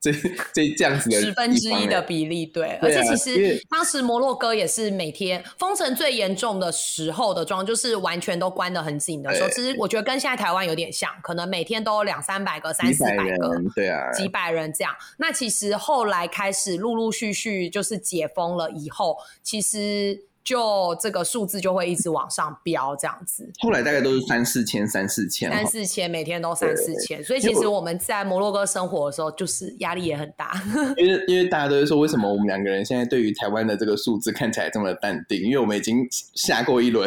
[0.00, 0.12] 这
[0.54, 9.48] 这这样子的十分之一的比例，对，对啊而且其实当时摩洛哥也是每天封城最严重的时候的状，就是完全都关得很紧的时候。
[9.48, 14.94] 其实我觉得跟现在台湾有点像，可能每天都有两三百个、三四百个，人，对啊，几百人这样。
[15.16, 27.22] 那其实后来开始陆陆续续就是解封了以后，其实就这个数字就会一直往上飙，这样子后来大概都是三四千、三四千，三四千，每天都三四千。
[27.22, 30.58] 所以其实我们在摩洛哥生活的时候，就是压力也很大。
[30.96, 35.42] 因为因为大家都会说，为什么我们两个人现在对于台湾的这个数字看起来这么淡定？
[35.42, 37.06] 因为我们已经下过一轮，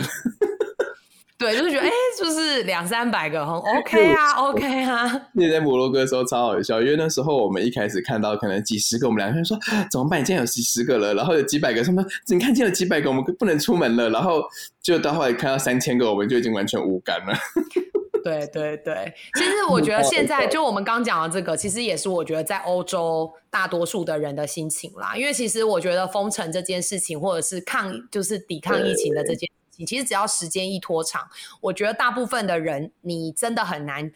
[1.42, 5.28] 对，就是觉得哎、就是两三百个很 OK 啊，OK 啊。
[5.34, 9.58] 那在摩洛哥的时候超好笑，因为那时候我们一开始看到可能几十个，我们两个人说
[9.90, 10.22] 怎么办？
[10.22, 14.44] 已经有几十个了，然后有几百个，什么你看见有几百个，我们不能出门了，然后
[14.84, 17.34] 就到后来看到三千个，我们就已经完全无感了。
[18.24, 25.16] 对对对，其实我觉得现在就我们刚讲的这个，其实也是我觉得在欧洲大多数的人的心情啦。
[25.18, 31.30] 因为其实我觉得封城这件事情，或者是抗就是抵抗疫情的这件事情，其实只要时间一拖长，
[31.62, 34.12] 我觉得大部分的人你真的很难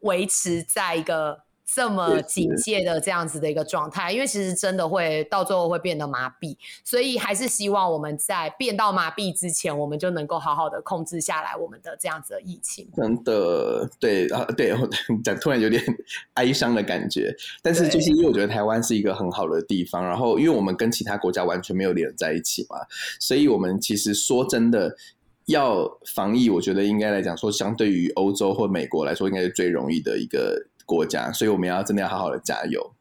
[0.00, 12.88] 维持在一个这么警戒的这样子的一个状态，因为其实真的会到最后会变得麻痹，所以还是希望我们在变到麻痹之前，我们就能够好好的控制下来我们的这样子的疫情。
[12.96, 14.74] 真的，对啊，对，
[15.22, 15.82] 讲突然有点
[16.34, 22.78] 哀伤的感觉，但是就是因为我觉得台湾是一个很好的地方，然后因为我们跟其他国家完全没有连在一起嘛，
[23.20, 24.96] 所以我们其实说真的
[25.44, 30.66] 要防疫，我觉得应该来讲说，相对于欧洲或美国来说，应该是最容易的一个。
[30.88, 32.94] 国家，所以我们要真的要好好的加油。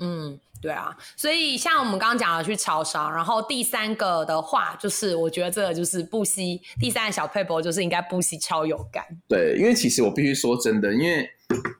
[0.00, 9.04] 嗯，对啊，所以像我们刚刚讲的去超商，然后第三个的话，就是我觉得这个就是不惜第三个小配博，就是应该不惜超有感。
[9.28, 11.30] 对，因为其实我必须说真的，因为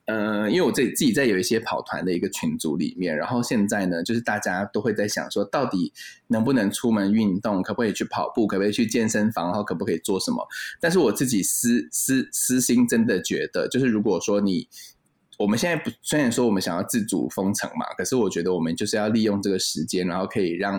[0.06, 5.92] 呃，因为我自己自己在有一些跑团的一个群组里面，然后现在呢，就是大家都会在想说，到底
[6.28, 10.46] 能不能出门运动，可不可以去跑步，可不可以去健身房，然后可不可以做什么？
[10.80, 14.68] 但是我自己私私私心真的觉得，就是如果说你。
[15.38, 20.78] 我们现在不虽然说我们想要自主封城嘛，可是我觉得我们就是要利用这个时间，然后可以让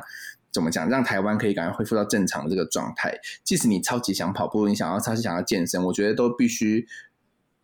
[0.52, 3.14] 怎么讲，让台湾可以赶快恢复到正常的这个状态。
[3.44, 6.88] 即使你超级想跑步，你想要超级想要健身，我觉得都必须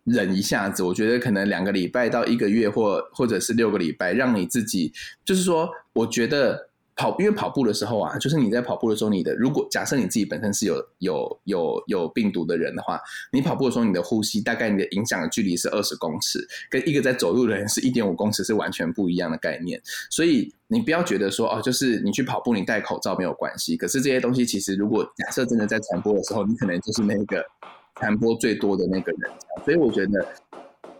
[0.04, 0.84] 忍一下子。
[0.84, 4.92] 我觉得可能两个礼拜到一个月，或或者是六个礼拜，让你自己
[5.24, 6.71] 就是说，我觉得。
[7.02, 19.82] 跑，因为跑步的时候啊，就是你在跑步的时候，你的如果假设你自己本身是有有有有病毒的人的话，你跑步的时候，你的呼吸大概你的影响的距离是二十公尺，跟一个在走路的人是一点五公尺是完全不一样的概念。
[20.12, 23.76] 所以你不要觉得说哦，就是你去跑步，你戴口罩没有关系。
[23.76, 27.44] 可是这些东西其实，如果假设真的在传播的时候，你可能就是那个
[27.96, 29.32] 传播最多的那个人。
[29.66, 30.26] 所以我觉得。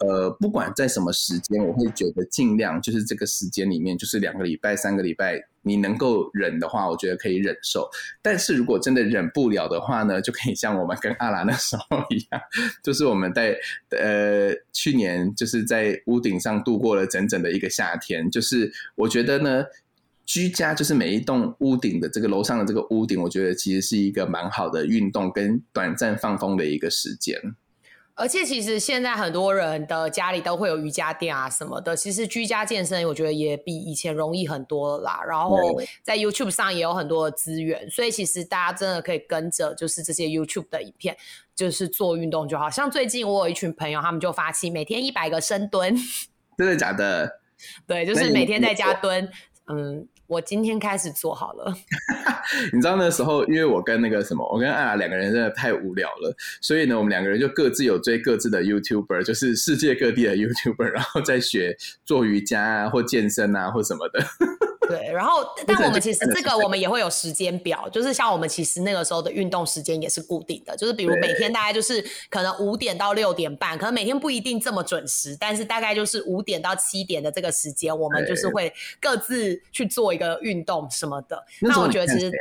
[0.04, 7.90] 呃，不管在什么时间，我会觉得尽量就是这个时间里面，就是两个礼拜、三个礼拜，你能够忍的话，我觉得可以忍受。
[8.22, 12.42] 但是如果真的忍不了的话呢，就可以像我们跟阿兰那时候一样，
[12.84, 13.56] 就是我们在
[13.90, 18.30] 呃去年就是在屋顶上度过了整整的一个夏天。
[18.32, 19.64] 就是我觉得呢，
[20.26, 27.40] 居家就是每一栋屋顶的这个楼上的这个屋顶，我觉得其实是一个蛮好的运动跟短暂放风的一个时间。
[28.22, 35.20] 而且其实现在很多人的家里都会有瑜伽垫啊什么的，其实居家健身我觉得也比以前容易很多啦。
[35.28, 35.58] 然后
[36.04, 41.18] 在 YouTube 上也有很多的资源，所以其实大家真的可以跟着就是这些 YouTube 的影片，
[41.56, 42.70] 就是做运动就好。
[42.70, 45.96] 像最近我有一群朋友，他们就发起每天一百个深蹲，
[46.56, 47.40] 真的假的？
[47.88, 49.28] 对，就是每天在家蹲，
[49.68, 50.08] 嗯。
[50.32, 51.76] 我今天开始做好了。
[52.72, 64.26] 你知道那时候，因为我跟那个什么，我跟艾雅两个人真的太无聊了，所以呢，我们两个人就各自有追各自的 YouTuber，就是世界各地的 YouTuber，然后在学做瑜伽啊，或健身啊，或什么的。
[64.92, 81.44] 对，然后但我们其实这个我们也会有时间表，就是像我们其实那个时候的运动时间也是固定的，就是比如每天大概就是可能五点到六点半，可能每天不一定这么准时，但是大概就是五点到七点的这个时间，我们就是会各自去做一个运动什么的。
[81.62, 82.32] 那我觉得其实。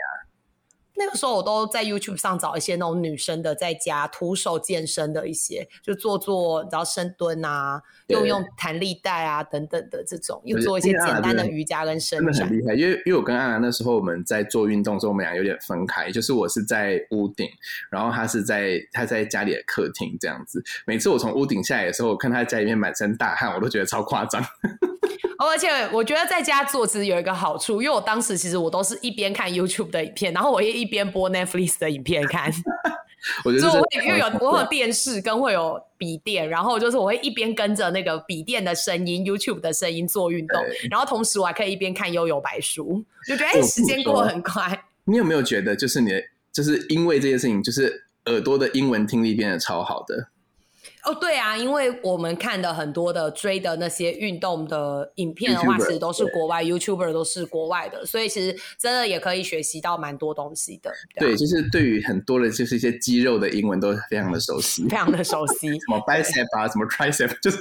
[1.01, 12.33] 那个时候我都在 YouTube 上找一些那种女生的在家徒手健身的一些，就做做，然后深蹲啊，用用弹力带啊等等的这种，又做一些简单的瑜伽跟伸展。
[12.35, 17.49] 真的很厉害，因为因为我跟安兰那时候我们在做运动的时候，我们俩有点分开，就是我是在屋顶，
[17.91, 20.63] 然后他是在他在家里的客厅这样子。
[20.87, 24.45] 每次我从屋顶下来的时候，我看他在家里面满身大汗，我都觉得超夸张。
[25.41, 32.53] 而且我觉得在家做其实有一个好处，因为我当时其实我都是一边看 YouTube 的影片，然后我也一边播 Netflix 的影片看。
[33.45, 40.59] 我觉得，因为有我有电视跟会有笔电，然后就是我会一边跟着那个笔电的声音、YouTube 的声音做运动，
[40.91, 44.85] 然后同时我还可以一边看悠悠白书，就觉得哎，时间过得很快。
[45.05, 46.13] 你有没有觉得，就是你
[46.51, 50.29] 就是因为这件事情，就是耳朵的英文听力变得超好的？
[51.05, 60.93] 哦，对啊，因为我们看的很多的追的那些运动的影片的话，其实都是国外 YouTuber 都是国外的，所以其实真的也可以学习到蛮多东西的。
[61.17, 65.69] 对，就是对于很多的，就是一些肌肉的英文都非常的熟悉，非常的熟悉。
[65.81, 67.59] 什么 bicep 啊，什么 tricep，就是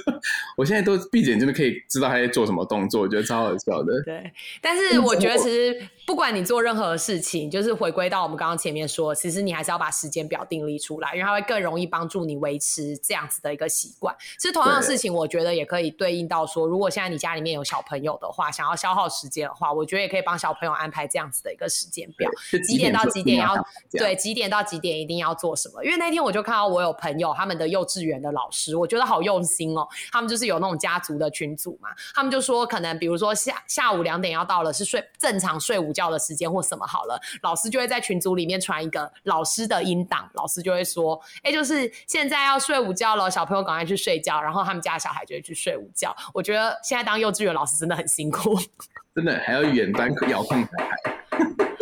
[0.56, 4.02] 我现在都闭着眼睛就可以知道他在做什么动作，我觉得超好笑的。
[4.04, 13.40] 对，但是我觉得其实不管你做任何事情，就是回归到我们刚刚前面说，其实你还是要把时间表定立出来，因为它会更容易帮助你维持这样子。
[13.40, 22.30] 的一个习惯，其实同样的事情，我觉得也可以对应到说，如果现在你家里面有小朋友的话，想要消耗时间的话，我觉得也可以帮小朋友安排这样子的一个时间表，
[22.66, 23.54] 几点到几点要
[23.92, 25.82] 对，几点到几点一定要做什么。
[25.82, 29.88] 因为那天我就看到我有朋友他们的幼稚园的老师，我觉得好用心哦。
[30.12, 43.28] 他们就是有那种家族的群组嘛，他们就说可能比如说下下午两点要到了，是睡正常睡午觉的时间或什么好了，老师就会在群组里面传一个老师的音档，老师就会说，哎，就是现在要睡午觉了。
[43.28, 46.14] 小朋友赶快去睡觉，然后他们家小孩就会去睡午觉。
[46.32, 48.56] 我觉得现在当幼稚园老师真的很辛苦，
[49.16, 50.70] 真的还要远端遥控台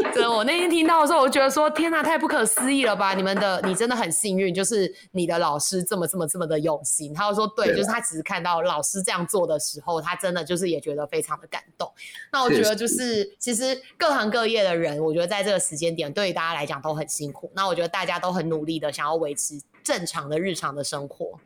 [0.09, 0.29] 孩。
[0.29, 3.15] 我那天听到的时候，我觉得说天哪，太不可思议了吧！
[3.15, 7.13] 你们的你真的很幸运，就是你的老师这么这么这么的用心。
[7.13, 11.91] 他就说，对，就是他只是看到老师这样做的时候，他真的就是也觉得非常的感动。
[12.33, 17.51] 那我觉得就是其实各行各业的人，我觉得在这个时间点对于大家来讲都很辛苦。
[17.55, 21.39] 那我觉得大家都很努力的想要维持正常的日常的生活。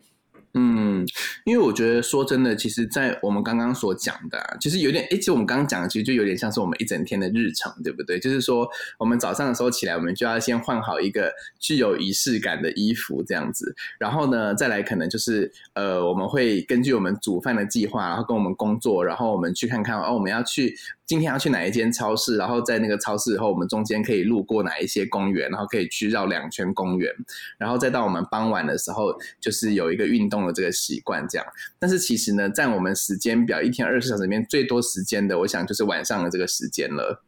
[0.55, 1.07] 嗯，
[1.47, 8.19] 因为我觉得说真的，其实，在我们刚刚所讲的，其实有点，哎，其实我们刚刚讲的，其实就有点像是我们一整天的日程，对不对？
[8.21, 20.77] 就是说，我们早上的时候起来，我们就要先换好一个具有仪式感的衣服，这样子，然后呢，再来可能就是，呃，我们会根据我们煮饭的计划，然后跟我们工作，然后我们去看看，哦，我们要去。
[21.05, 22.37] 今天要去哪一间超市？
[22.37, 25.51] 然后在那个超市以后，我们中间可以路过哪一些公园？
[25.51, 27.13] 然后可以去绕两圈公园，
[27.59, 31.47] 然后再到我们傍晚的时候，就是有一个运动的这个习惯这样。
[31.79, 37.23] 但是其实呢，在我们时间表一天二十四小时里面最多时间的，我想就是晚上的这个时间了。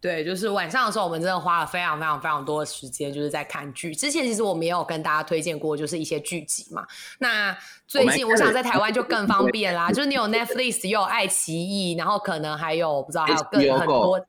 [0.00, 3.92] 对，就是晚上的时候，我们真的花了非常非常非常多的时间，就是在看剧。
[3.92, 6.86] 之前其实我们也有跟大家推荐过，就是一些剧集嘛。
[7.18, 7.56] 那
[7.88, 14.24] 最近我想在台湾就更方便啦，就是你有 Netflix，又有爱奇艺，然后可能还有不知道还有更很多，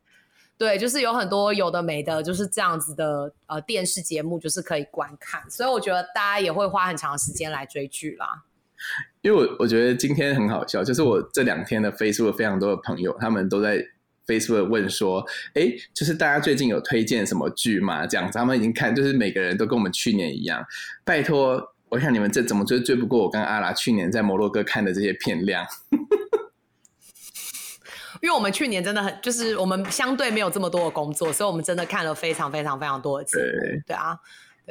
[0.57, 5.47] 对，就是有很多有的没的，就是这样子的呃电视节目，就是可以观看。
[5.51, 8.41] 所以我觉得大家也会花很长时间来追剧啦。
[9.21, 13.85] 因为我我觉得今天很好笑，就是我这两天的 Facebook 非常多的朋友，他们都在。
[14.29, 15.25] Facebook 问说
[15.55, 18.05] ：“哎，就是大家最近有推荐什么剧吗？
[18.05, 20.63] 这样子，他们已经看，就是每个人都跟我们去年一样。
[21.03, 25.65] 拜托，我想你们这怎么追追不过我跟阿拉去年在摩洛哥看的这些片量。
[28.21, 33.43] 因为我们去年真的很，就是我们相对没有这么多的工作，所以我们真的看了非常非常非常多的节目。
[33.87, 34.17] 对啊，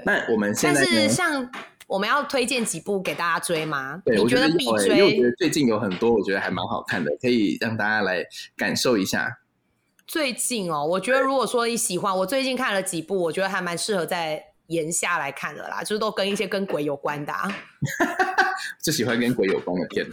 [0.04, 1.50] 那我们现在但是像
[1.86, 4.02] 我们要推荐几部给大家追吗？
[4.04, 4.88] 对，你觉得必追？
[4.88, 8.22] 因为我觉得最近有很多，我觉得还蛮好看的，可以让大家来
[8.54, 9.38] 感受一下。”
[10.08, 17.30] 最近哦，我觉得如果说你喜欢，我最近看了几部，我觉得还蛮适合在炎下来看的啦，就是都跟一些跟鬼有关的。
[17.30, 17.54] 啊
[18.82, 20.06] 就喜欢跟鬼有关的片。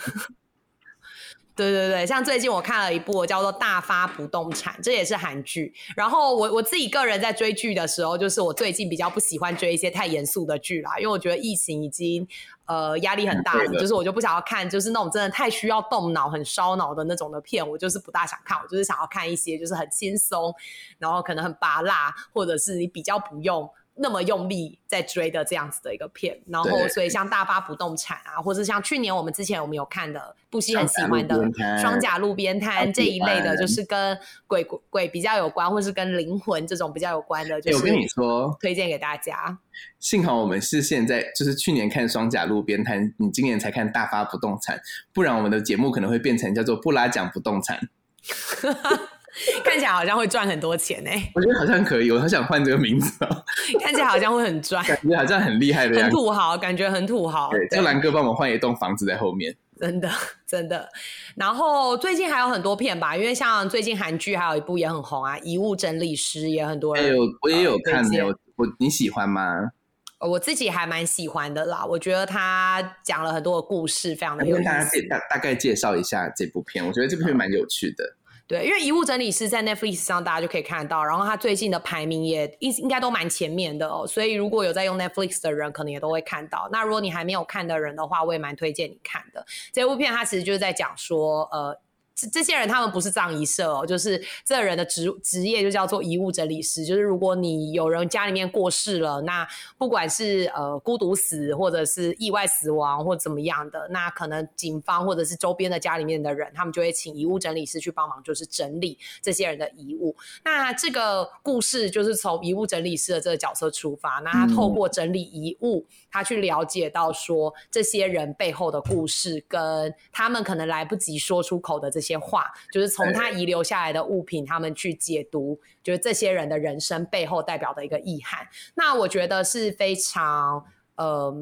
[1.56, 5.74] 对对对，像最近我看了一部叫做《大发不动产》，这也是韩剧。
[5.95, 12.28] 然后我我自己个人在追剧的时候，就是我最近比较不喜欢追一些太严肃的剧啦，因为我觉得疫情已经
[12.66, 18.60] 呃压力很大了，就是我就不想要看，就是那种真的太需要动脑、很烧脑的那种的片，我就是不大想看。
[18.62, 20.53] 我就是想要看一些就是很轻松，
[20.97, 23.70] 然后可能很拔辣，或者是你比较不用。
[23.98, 31.41] 那么用力在追的这样子的一个片，然后所以像大发不动产啊，或者像去年我们之前我们有看的布希很喜欢的
[31.80, 34.18] 双甲路边摊这一类的，就是跟
[34.48, 39.58] 鬼鬼比较有关，或是跟灵魂这种比较有关的，就是我跟你说，推荐给大家。
[40.00, 44.80] 幸好我们是现在就是去年看双甲路边摊，你今年才看大发不动产，
[45.14, 47.80] 不然我们的节目可能会变成叫做布拉奖不动产。
[49.64, 51.12] 看起来好像会赚很多钱呢。
[51.34, 53.44] 我觉得好像可以，我好想换这个名字哦。
[53.82, 56.16] 看起来好像会很赚，感觉好像很厉害的样子。
[56.16, 57.50] 很土豪，感觉很土豪。
[57.52, 59.56] 对，叫蓝哥帮我们换一栋房子在后面。
[59.80, 60.10] 真的，
[60.48, 60.90] 真的。
[61.36, 67.08] 然后最近还有很多片吧，因为像最近韩剧还有一部也很红啊，《遗物整理师》也很多人。
[67.08, 68.10] 有，我也有看。
[68.14, 69.72] 有我你喜欢吗？
[70.20, 71.86] 我自己还蛮喜欢的啦。
[71.86, 74.64] 我觉得他讲了很多的故事，非常的有意思。
[74.64, 78.16] 大家大大概介绍一下这部片，我觉得这部片蛮有趣的。
[78.48, 86.70] 对，因为遗物整理师在 Netflix 上大家就可以看到，然后他最近的排名也应应该都蛮前面的哦，所以如果有在用 Netflix 的人，可能也都会看到。
[86.72, 89.46] 那如果你还没有看的人的话，我也蛮推荐你看的。
[89.74, 91.80] 这部片它其实就是在讲说，呃。
[92.16, 96.86] 这这些人他们不是葬仪社哦，就是这人的职职业就叫做遗物整理师。
[96.86, 99.47] 就是如果你有人家里面过世了，那
[99.78, 110.16] 不管是呃孤独死或者是意外死亡或怎么样的，那可能警方或者是周边的家里面的人，他们就会请遗物整理师去帮忙，就是整理这些人的遗物。
[110.43, 115.86] 那这个故事就是从遗物整理师的这个角色出发，那他透过整理遗物。
[116.11, 128.45] 他去了解到说这些人背后的故事，跟他们可能来不及说出口的这些话，就是从他遗留下来的物品，他们去解读，就是这些人的人生背后代表的一个意涵。
[128.76, 131.34] 那我觉得是非常，呃，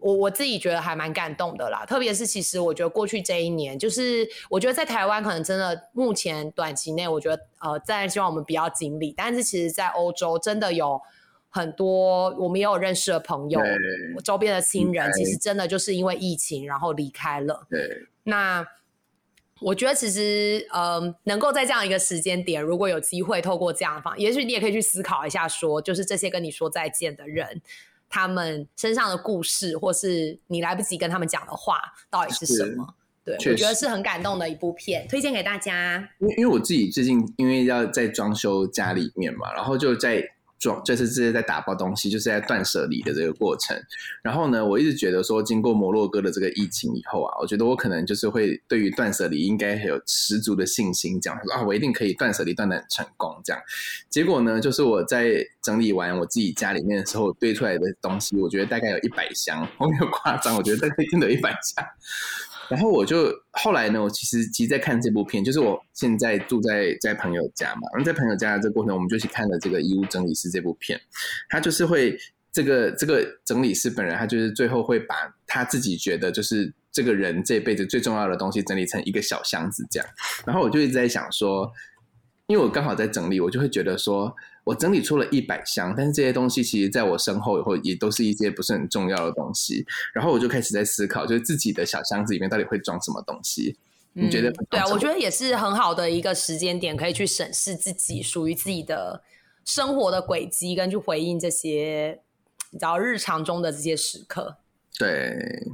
[0.00, 1.84] 我我自己觉得还蛮感动的啦。
[1.86, 11.00] 特别是其实我觉得过去这一年，就是我觉得在台湾可能真的目前短期内，我觉得呃，再希望我们不要经历，但是其实在欧洲真的有。
[11.56, 13.60] 很多我们也有认识的朋友，
[14.24, 17.64] 周边的亲人，其实真的就是因为疫情，然后离开了。
[17.70, 18.66] 对，那
[19.60, 27.62] 我觉得其实，嗯，能够在这样一个时间点，如果有机会透过这样的方，也许你也可以去思考一下，说，就是这些跟你说再见的人。
[28.10, 31.80] 他们身上的故事，或是你来不及跟他们讲的话，
[32.10, 32.94] 到底是什么？
[33.24, 36.10] 对，我觉得是很感动的一部片，推荐给大家。
[36.20, 40.22] 因为因为我自己最近因为要在装修家里面嘛，然后就在
[40.84, 43.76] 就是这是在打包东西，就是在断舍离的这个过程。
[44.22, 53.40] 然后呢，我一直觉得说，经过摩洛哥的这个疫情以后啊，我觉得我可能就是会对于断舍离应该有十足的信心，这样啊，我一定可以断舍离断的很成功。
[53.44, 53.62] 这样，
[54.08, 61.84] 结果呢，就是我在整理完我自己家里面的时候堆出来的东西，我觉得大概有一百箱，我没有夸张，我觉得大概真的有一百箱。
[62.68, 71.00] 然后我就后来呢，我其实其实在看这部片，就是我现在住在在朋友家嘛，然后在朋友家的这个过程，我们就去看了这个《遗物整理师》这部片，
[71.48, 72.18] 他就是会
[72.52, 75.14] 这个这个整理师本人，他就是最后会把
[75.46, 80.08] 他自己觉得就是这个人这辈子最重要的东西整理成一个小箱子这样，
[80.46, 81.70] 然后我就一直在想说，
[82.46, 84.34] 因为我刚好在整理，我就会觉得说。
[84.64, 89.84] 我整理出了一百箱，但是这些东西其实在我身后以后也都是一些不是很重要的东西。
[90.14, 93.76] 然后我就开始在思考，就是自己的小箱子里面到底会装什么东西？
[94.14, 94.66] 你觉得嗯？
[94.70, 99.22] 对啊，我觉得得也是很好的一个时间点，可以去审视自己属于自己的
[99.66, 102.20] 生活的轨迹，跟去回应这些
[102.70, 104.56] 你知道日常中的这些时刻。
[104.98, 105.66] 对，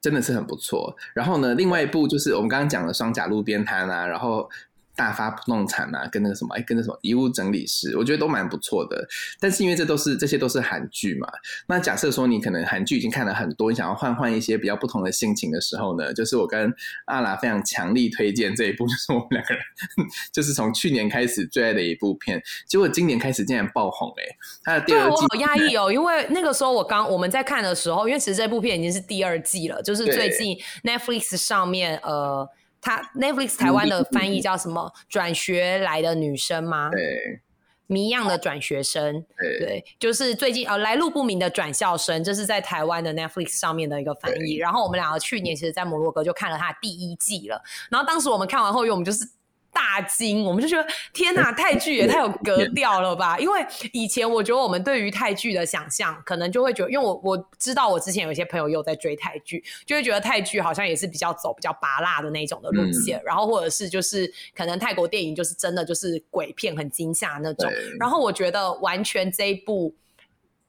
[0.00, 0.96] 真的是很不错。
[1.12, 4.48] 然后呢，另外一部就是我们刚刚讲的双甲路边摊啊，然后。
[4.96, 9.06] 大发不动产啊，跟那个什么，哎，跟那什么遗物整理师，我觉得都蛮不错的。
[9.38, 11.28] 但是因为这都是这些都是韩剧嘛，
[11.68, 16.74] 那假设说你可能韩剧已经看了很多，你想要换换一些比较不同的心情的时候呢，就是我跟
[17.04, 19.62] 阿拉非常强力推荐这一部，就是我们两个人
[20.32, 32.48] 就是从去年开始最爱的一部片，结果今年开始竟然爆红哎、欸，它的第二季我好压抑哦，因为那个时候我刚我们在看的时候，因为其实这部片已经是第二季了，就是最近 Netflix 上面呃。
[32.86, 34.92] 它 Netflix 台湾的翻译叫什么？
[35.08, 36.88] 转学来的女生吗？
[36.92, 37.40] 对，
[37.88, 39.24] 谜样的转学生。
[39.36, 44.54] 对对，就是最近呃来路不明的转校生，这是在台湾的 Netflix 上面的一个翻译。
[44.54, 47.60] 然后我们两个去年其实，在摩洛哥就看了它第一季了。
[47.90, 49.28] 然后当时我们看完后，因为我们就是。
[49.76, 53.38] 大惊，我们就觉得天哪，泰剧也太有格调了吧！
[53.38, 67.70] 因为以前我觉得我们对于泰剧的想象，可能就会觉得，因为我我知道我之前有一些朋友又在追泰剧，就会觉得泰剧好像也是比较走比较拔辣的那种的路线，嗯、然后或者是就是可能泰国电影就是真的就是鬼片很惊吓那种。
[68.00, 69.94] 然后我觉得完全这一部。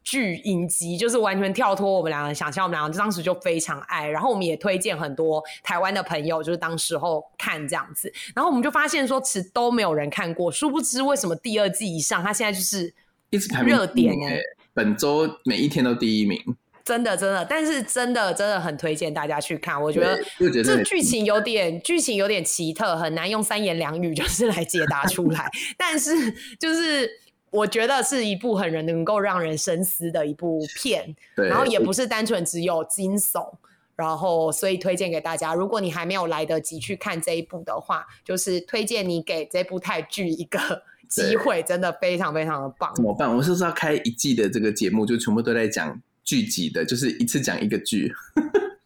[0.09, 12.93] 剧影集就是完全跳脱我们两个想象，我们两个当时就非常爱，然后我们也推荐很多台湾的朋友，就是当时候看这样子，然后我们就发现说，其实都没有人看过，殊不知为什么第二季以上，它现在就是
[13.31, 14.39] 一直热点哎，
[14.73, 16.41] 本周每一天都第一名，
[16.85, 20.17] 真的真的，但是真的真的很推荐大家去看，我觉得
[20.63, 27.11] 这剧情有点剧情有点奇特，很难用三言两语就是来解答出来， 但是就是。
[27.49, 33.53] 我觉得是一部很人能够让人深思的一部片，然后也不是单纯只有惊悚，
[33.95, 35.53] 然后所以推荐给大家。
[35.53, 40.59] 如果你还没有来得及去看这一部的话，就是推荐你给这部泰剧一个
[41.07, 42.93] 机会，真的非常非常的棒。
[42.93, 43.33] 怎么办？
[43.33, 48.13] 我是不是要开一季的这个节目，就全部都在讲剧集的，就是一次讲一个剧。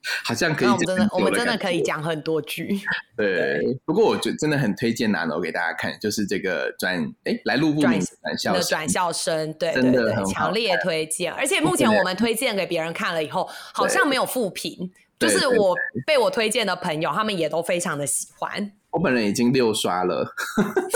[0.26, 2.80] 好像可以，我们真的，我们真的可以讲很多句。
[3.16, 11.32] 对，不过我觉得真的很推荐拿楼给大家看，就是这个转哎来路不明转校的转校生，对真的对，强烈推荐。
[11.32, 15.76] 而且目前我们推荐给别人看了以后，好像没有负评，就是我
[16.08, 18.72] 被我推荐的朋友，他们也都非常的喜欢。
[18.90, 20.28] 我本人已经六刷了，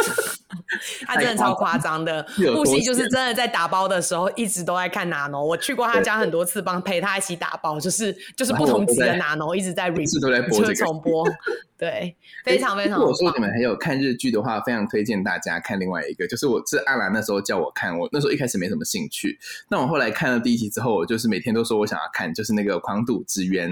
[1.05, 2.25] 他真的超夸张的。
[2.55, 11.27] 木西就是真的在打包的时候一直都在看 Nano，我去过他家很多次，帮陪他一起打包，就是就是不同级的 Nano 一直在 re 都在播、这个、重播，
[11.77, 12.99] 对，非常非常。
[12.99, 19.37] 如果说你们还有看日剧的话，非常推荐大家看另外一个，就是我是阿兰那时候叫我看，我那时候一开始没什么兴趣，
[19.69, 23.71] 那我后来看了第一集之后，我就是每天都说我想要看，就是那个《狂赌之渊》。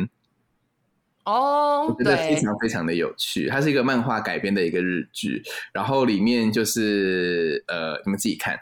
[1.25, 8.59] 哦，我觉得非常非常的有趣，它是一个漫画改编的一个日剧，然后里面就是呃，你们自己看，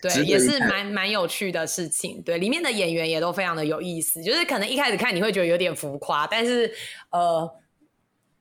[0.00, 2.22] 对，也是蛮蛮有趣的事情。
[2.22, 6.70] 对，里面的演员也都非常的有意思，就是可能一开始看你会觉得有点浮夸，但是
[7.10, 7.50] 呃，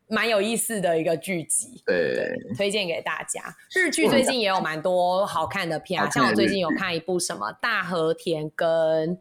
[0.07, 1.81] 蛮有意思的一个剧集。
[1.87, 3.41] 对，对推荐给大家。
[3.73, 9.17] 日剧最近也有蛮多好看的片啊，像我最近有看一部什么大和田跟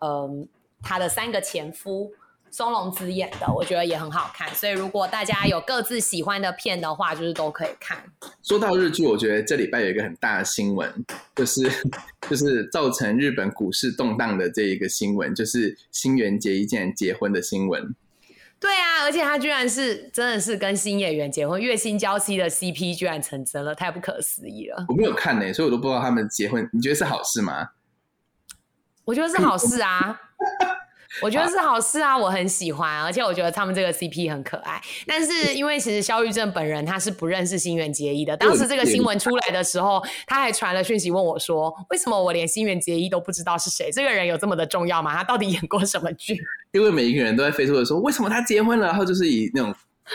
[0.00, 0.46] 嗯
[0.82, 2.12] 他的三个前夫。
[2.56, 8.02] 松隆子演的，我觉得也很好看，所以如果大家有各自喜欢的片的话，就是都可以看。
[8.42, 10.90] 说到日剧，我觉得这礼拜有一个很大的新闻，
[11.34, 11.70] 就是
[12.30, 17.94] 就是造成日本股市动荡的这一个新闻，就是新垣结衣竟然结婚的新闻。
[18.58, 24.86] 对啊，而且他居然是真的是跟新演员结婚，月薪娇妻的 CP 居然成真了，太不可思议了。
[24.88, 26.66] 我没有看呢、欸，所以我都不知道他们结婚。
[26.72, 27.72] 你觉得是好事吗？
[29.04, 30.18] 我觉得是好事啊。
[31.22, 34.80] 我觉得是好事啊，我很喜欢，而且我觉得他们这个 CP 很可爱。
[35.06, 43.90] 但是因为其实肖玉正本人他是不认识新垣结衣的，当时这个新闻出来的时候，他还传了讯息问我说：“为什么我连新垣结衣都不知道是谁？
[43.90, 45.14] 这个人有这么的重要吗？
[45.16, 46.36] 他到底演过什么剧？”
[46.72, 49.74] 因为每一个人都在飞出的说：“为什么他结婚了？”然后就是以那种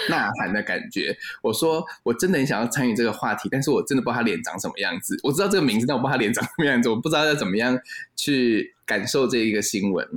[0.10, 1.16] 呐喊的感觉。
[1.42, 5.18] 我说：“我真的很想要参与这个话题，但是我真的不知道他脸长什么样子。
[5.24, 6.90] 我知道这个名字，但我不知道他脸长什么样子。
[6.90, 7.80] 我不知道要怎么样
[8.16, 10.08] 去感受这一个新闻。”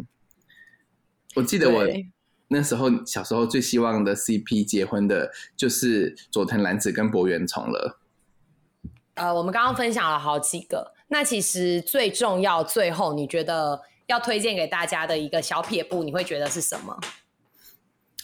[1.35, 1.87] 我记得我
[2.49, 7.99] 那时候小时候最希望的 CP 结婚的就是佐藤蓝子跟博元崇了。
[9.15, 16.99] 呃，我们刚刚分享了好几个，那其实最重要，最后你觉得要推荐给大家的一个小撇步，你会觉得是什么？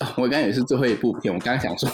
[0.17, 1.89] 我刚刚也是最后一部片，我刚刚想说，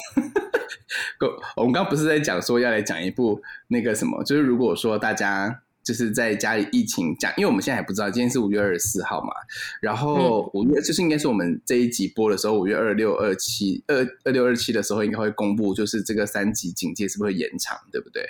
[1.56, 5.62] 我们刚刚不是在讲说要来讲一部那个什么，就是如果说大家。
[5.86, 9.32] 就是在家里疫情讲，因为我们现在还不知道，今天是五月二十四号嘛，
[9.80, 18.26] 然后五月就是应该是我们这一集播的时候，五月二六、二七、二二六、二七的时候，应该会公布，就是这个三级警戒是不是会延长，对不对？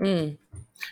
[0.00, 0.36] 嗯，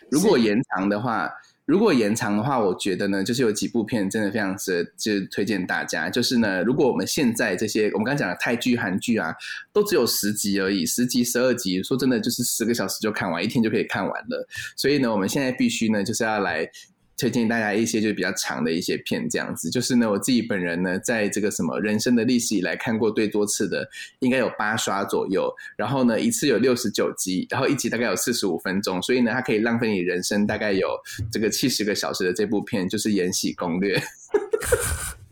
[0.09, 1.29] 如果延长的话。
[1.67, 6.09] 如果延长的话，我觉得呢，就是有几部片真的非常值得，就推荐大家。
[6.09, 9.35] 就是呢，如果我们现在这些我们刚刚讲的泰剧、韩剧啊，
[9.73, 14.49] 都只有十集而已，十集、十二集，说真的，就是十个小时就看完，一天就可以看完了。
[14.77, 16.71] 所以呢，我们现在必须呢，就是要来。
[17.17, 23.89] 推荐大家一些就比较长的一些片，这样子就是呢，我自己本人呢，在这个什么人生的历史以来看过最多次的，
[24.19, 25.51] 应该有八刷左右。
[25.77, 30.89] 然后呢，一次有六十九集，然后一集大概有四十五分钟，所以呢，它可以浪费你人生大概有
[31.33, 33.99] 这个七十个小时的这部片，就是《延禧攻略》。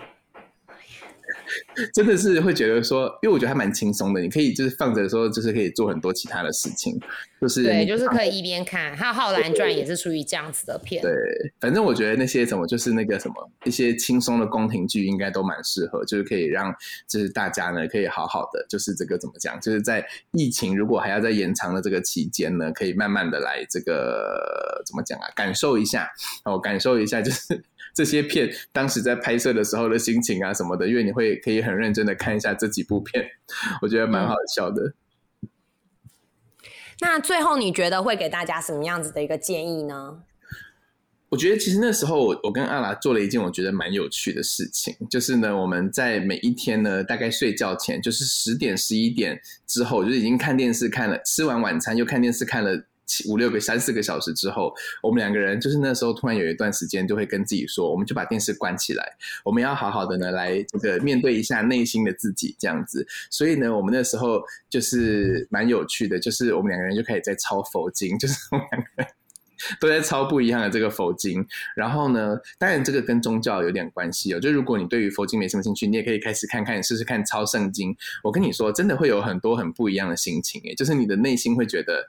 [1.93, 6.99] 真的是会觉得说，因为我觉得还蛮轻松的，你可以就是放着说，就是可以做很多其他的事情，
[7.41, 8.97] 就是对，就是可以一边看。
[8.97, 11.03] 还有《浩然传》也是属于这样子的片。
[11.03, 11.13] 对，
[11.61, 13.35] 反正我觉得那些什么，就是那个什么
[13.65, 16.75] 一些轻松的宫廷剧，应该都蛮适合，就是可以让
[17.09, 26.09] 就是大家呢可以好好的，就是这个怎么讲，就是在疫情如果还要再延长的这个期间呢，可以慢慢的来这个怎么讲啊，感受一下，
[26.45, 27.63] 哦，感受一下就是。
[27.95, 33.25] 这些片当时在拍摄的时候的心情啊什么的，因为你会可以很认真的看一下这几部片，
[33.81, 34.95] 我觉得蛮好笑的。
[37.01, 40.23] 那最后你觉得会给大家什么样子的一个建议呢？
[41.31, 52.87] 我觉得其实那时候我我跟阿拉做了一件我觉得蛮有趣的事情，就是呢我们在每一天呢大概睡觉前，就是十点十一点之后，就是已经看电视看了，吃完晚餐又看电视看了。
[53.29, 59.05] 五六个三四个小时之后，我们两个人就是那时候突然有一段时间，就会跟自己说，我们就把电视关起来，
[59.45, 63.07] 我们要好好的呢来这个面对一下内心的自己这样子。
[63.31, 69.13] 所以呢，我们那时候就是蛮有趣的，就是我们两个人就开始在抄佛经，就是我们两个
[69.81, 71.47] 都在抄不一样的这个佛经。
[71.77, 74.41] 然后呢，当然这个跟宗教有点关系哦。
[74.41, 77.95] 就如果你对于佛经没什么兴趣，你也可以开始看看试试看抄圣经。
[78.23, 82.09] 我跟你说，真的会有很多很不一样的心情诶，就是你的内心会觉得。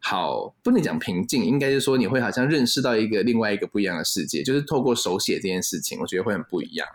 [0.00, 6.86] 好，不能讲平静，应该是说你会好像认识到一个另外一个不一样的世界，就是透过手写这件事情，我觉得会很不一样。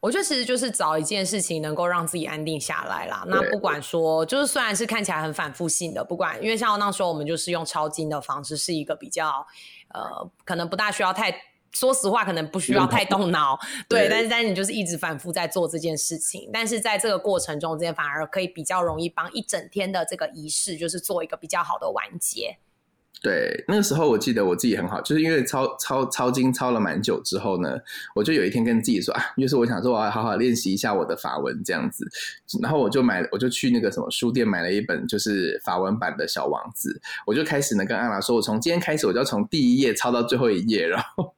[0.00, 3.24] 我觉得其实就是找一件事情能够让自己安定下来啦。
[3.26, 9.46] 那不管说，就是虽然是看起来很反复性的，不管因为像那时候我们就是用抄经的方式，是一个比较
[9.94, 11.34] 呃，可能不大需要太。
[11.72, 13.58] 说实话，可能不需要太动脑，
[13.88, 22.58] 对，但是但是你就是一直反复在做这件事情，但是在这个过程中，间反而可以比较容易帮一整天的这个仪式，就是做一个比较好的完结。
[23.22, 27.76] 对，那个时候我记得我自己很好，就是因为抄抄抄经抄了蛮久之后呢，
[28.14, 32.06] 我就有一天跟自己说啊，就是我想说我要好好练习一下我的法文这样子，
[32.62, 41.35] 然后我就买，我就去那个什么书店买了一本就是法文版的小王子，我就开始呢跟阿玛说，我从今天开始我就要从第一页抄到最后一页，然后。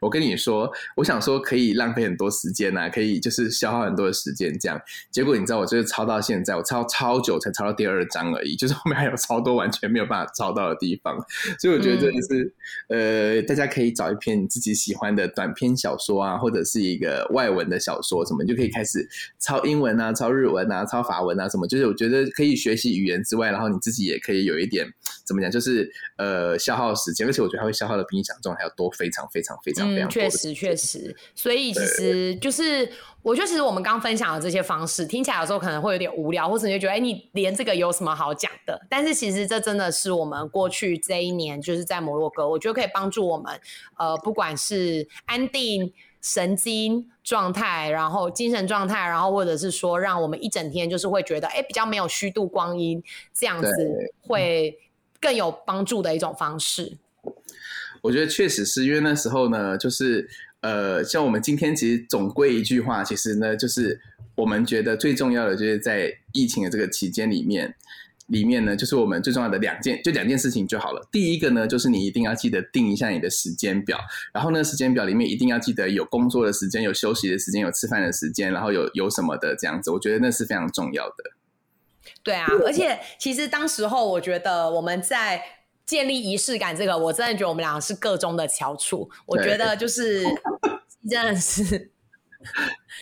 [0.00, 4.80] 我跟你说，我想说可以浪费很多时间呐，可以就是消耗很多的时间这样。
[5.10, 11.16] 结果你知道，我就是抄到现在，我抄超久才抄到第二章而已，就是后面还有超多完全没有办法抄到的地方。
[11.58, 12.54] 所以我觉得这就是，
[12.88, 19.08] 呃，大家可以找一篇你自己喜欢的短篇小说啊，或者是一个外文的小说什么，你就可以开始
[19.40, 21.66] 抄英文啊、抄日文啊、抄法文啊什么。
[21.66, 24.86] 就是我觉得可以学习语言之外，然后你自己也可以有一点
[25.24, 29.71] 怎么讲，就是呃消耗时间，而且我觉得它会消耗的比你想中还要多，非常非常非。
[29.80, 32.90] 嗯，确实确实，所以其实就是，
[33.22, 38.80] 我觉得其实我们刚分享的这些方式，听起来有时候可能会有点无聊，或者你就觉得，哎，你连这个有什么好讲的？
[38.90, 43.60] 但是其实这真的是我们过去这一年就是在摩洛哥，我觉得可以帮助我们，
[43.98, 53.02] 呃，不管是安定神经状态，然后精神状态，然后或者是说让我们一整天就是会觉得，哎，比较没有虚度光阴，
[53.32, 53.68] 这样子
[54.26, 54.78] 会
[55.20, 56.98] 更有帮助的一种方式。
[58.02, 60.28] 我觉得确实是因为那时候呢，就是
[60.60, 63.98] 呃，像我们今天其实总归一句话，其实呢，就是
[64.34, 67.74] 我们觉得最重要的就是在疫情的这个期间里面。
[68.28, 71.06] 里面呢，就是我们最重要的两件，就两件事情就好了。
[71.10, 73.98] 第一个呢，就是你一定要记得定一下你的时间表，
[74.32, 79.90] 然后呢，时间表里面一定要记得有工作的时间、有休息的时间、有吃饭的时间，然后有有什么的这样子。
[79.90, 81.14] 我觉得那是非常重要的。
[82.22, 85.42] 对啊，而且其实当时候，我觉得我们在
[85.84, 89.10] 建立仪式感这个，我真的觉得我们两个是各中的翘楚。
[89.26, 90.24] 我觉得就是
[91.10, 91.90] 真的是，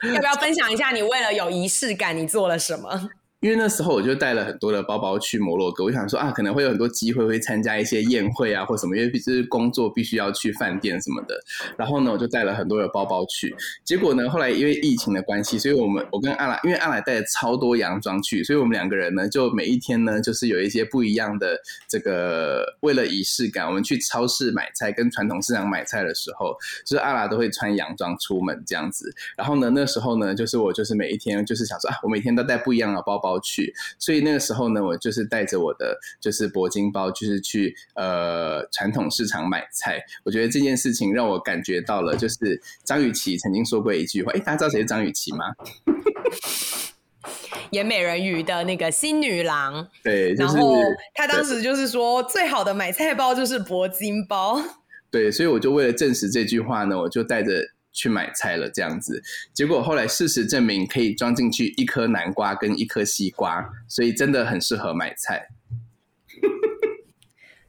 [0.14, 3.10] 要不要分享一下你为了有仪式感，你做了什么？
[3.40, 11.34] 因为那时候我就带了很多的包包去摩洛哥，我想说啊，可能会有很多机会会参加一些宴会啊或什么，因为是工作必须要去饭店什么的。
[11.78, 13.56] 然后呢，我就带了很多的包包去。
[13.82, 29.10] 结果呢，后来因为疫情的关系，所以我们我跟阿来，因为阿来带了超多洋装去，所以我们两个人呢，就每一天呢，就是有一些不一样的这个为了仪式感，我们去超市买菜跟传统市场买菜的时候，就是阿拉都会穿洋装出门这样子。
[29.34, 33.29] 然后呢，那时候呢，就是我就是每一天就是想说啊，我每天都带不一样的包包。
[33.38, 40.00] 去，所以那个时候呢，我就是带着我的就是铂金包，就是去呃传统市场买菜。
[40.24, 45.44] 我觉得这件事情让我感觉到了，就是张雨绮曾经说过一句话，哎，大家知道谁是张雨绮吗？
[47.70, 49.86] 演美人鱼的那个新女郎。
[50.02, 50.76] 对，然后
[51.14, 54.60] 她当时就是说，最好的买菜包就是铂金包。
[55.12, 57.52] 对，所以我就为了证实这句话呢，我就带着。
[57.92, 59.22] 去买菜了，这样子，
[59.52, 65.48] 结果后来事实证明可以装进去一颗南瓜跟一颗西瓜，所以真的很适合买菜。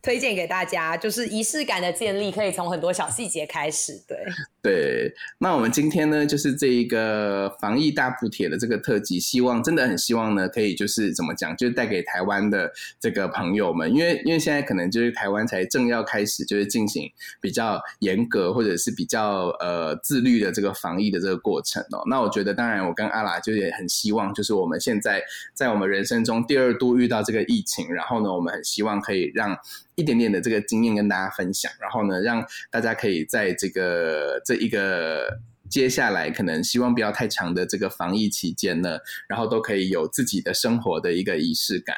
[0.01, 3.93] 推荐给大家，就是仪式感的建立可以从很多小细节开始。
[4.07, 4.17] 对
[4.61, 22.03] 对，那我们今天呢，就是这一个防疫大补贴的这个特辑，希望真的很希望呢，可以就是怎么讲，就是带给台湾的这个朋友们，因为因为现在可能就是台湾才正要开始，就是进行比较严格或者是比较呃自律的这个防疫的这个过程哦。
[22.07, 25.21] 那我觉得，当然我跟阿拉就也很希望，就是我们现在
[25.55, 29.57] 在我们人生中第二度遇到这个疫情，然后呢，我们很希望可以让。
[29.95, 35.39] 一点点的这个经验跟大家分享，然后呢，让大家可以在这个这一个
[35.69, 41.97] 接下来可能希望不要太长的这个防疫期间呢，然后都可以有自己的生活的一个仪式感。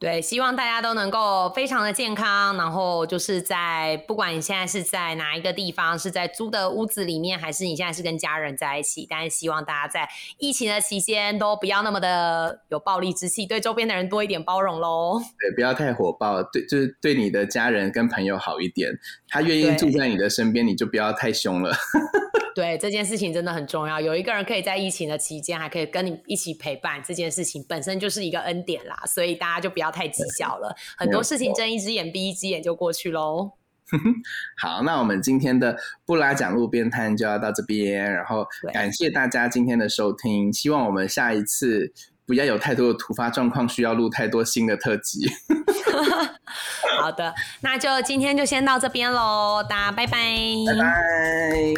[0.00, 15.20] 对，希望大家都能够非常的健康，然后就是在不管你现在是在哪一个地方，是在租的屋子里面，还是你现在是跟家人在一起，但是希望大家在疫情的期间都不要那么的有暴力之气，对周边的人多一点包容喽。
[15.38, 18.98] 对，不要太火爆，对，就是对你的家人跟朋友好一点，
[19.30, 21.74] 他愿意住在你的身边，你就不要太凶了。
[22.52, 30.74] 对这件事情真的很重要，有一个人可以在疫情的期间还可以跟你一起陪伴，这件事情本身就是一个恩典啦，所以大家就不要太计较了。
[30.98, 33.52] 很多事情睁一只眼闭一只眼就过去喽。
[34.58, 41.92] 好，那我们今天的布拉讲路边摊就要到这边，然后感谢大家今天的收听，希望我们下一次
[42.26, 45.28] 不要有太多的突发状况需要录太多新的特辑。
[47.00, 50.18] 好的，那就今天就先到这边喽，大家拜拜，
[50.66, 51.74] 拜拜。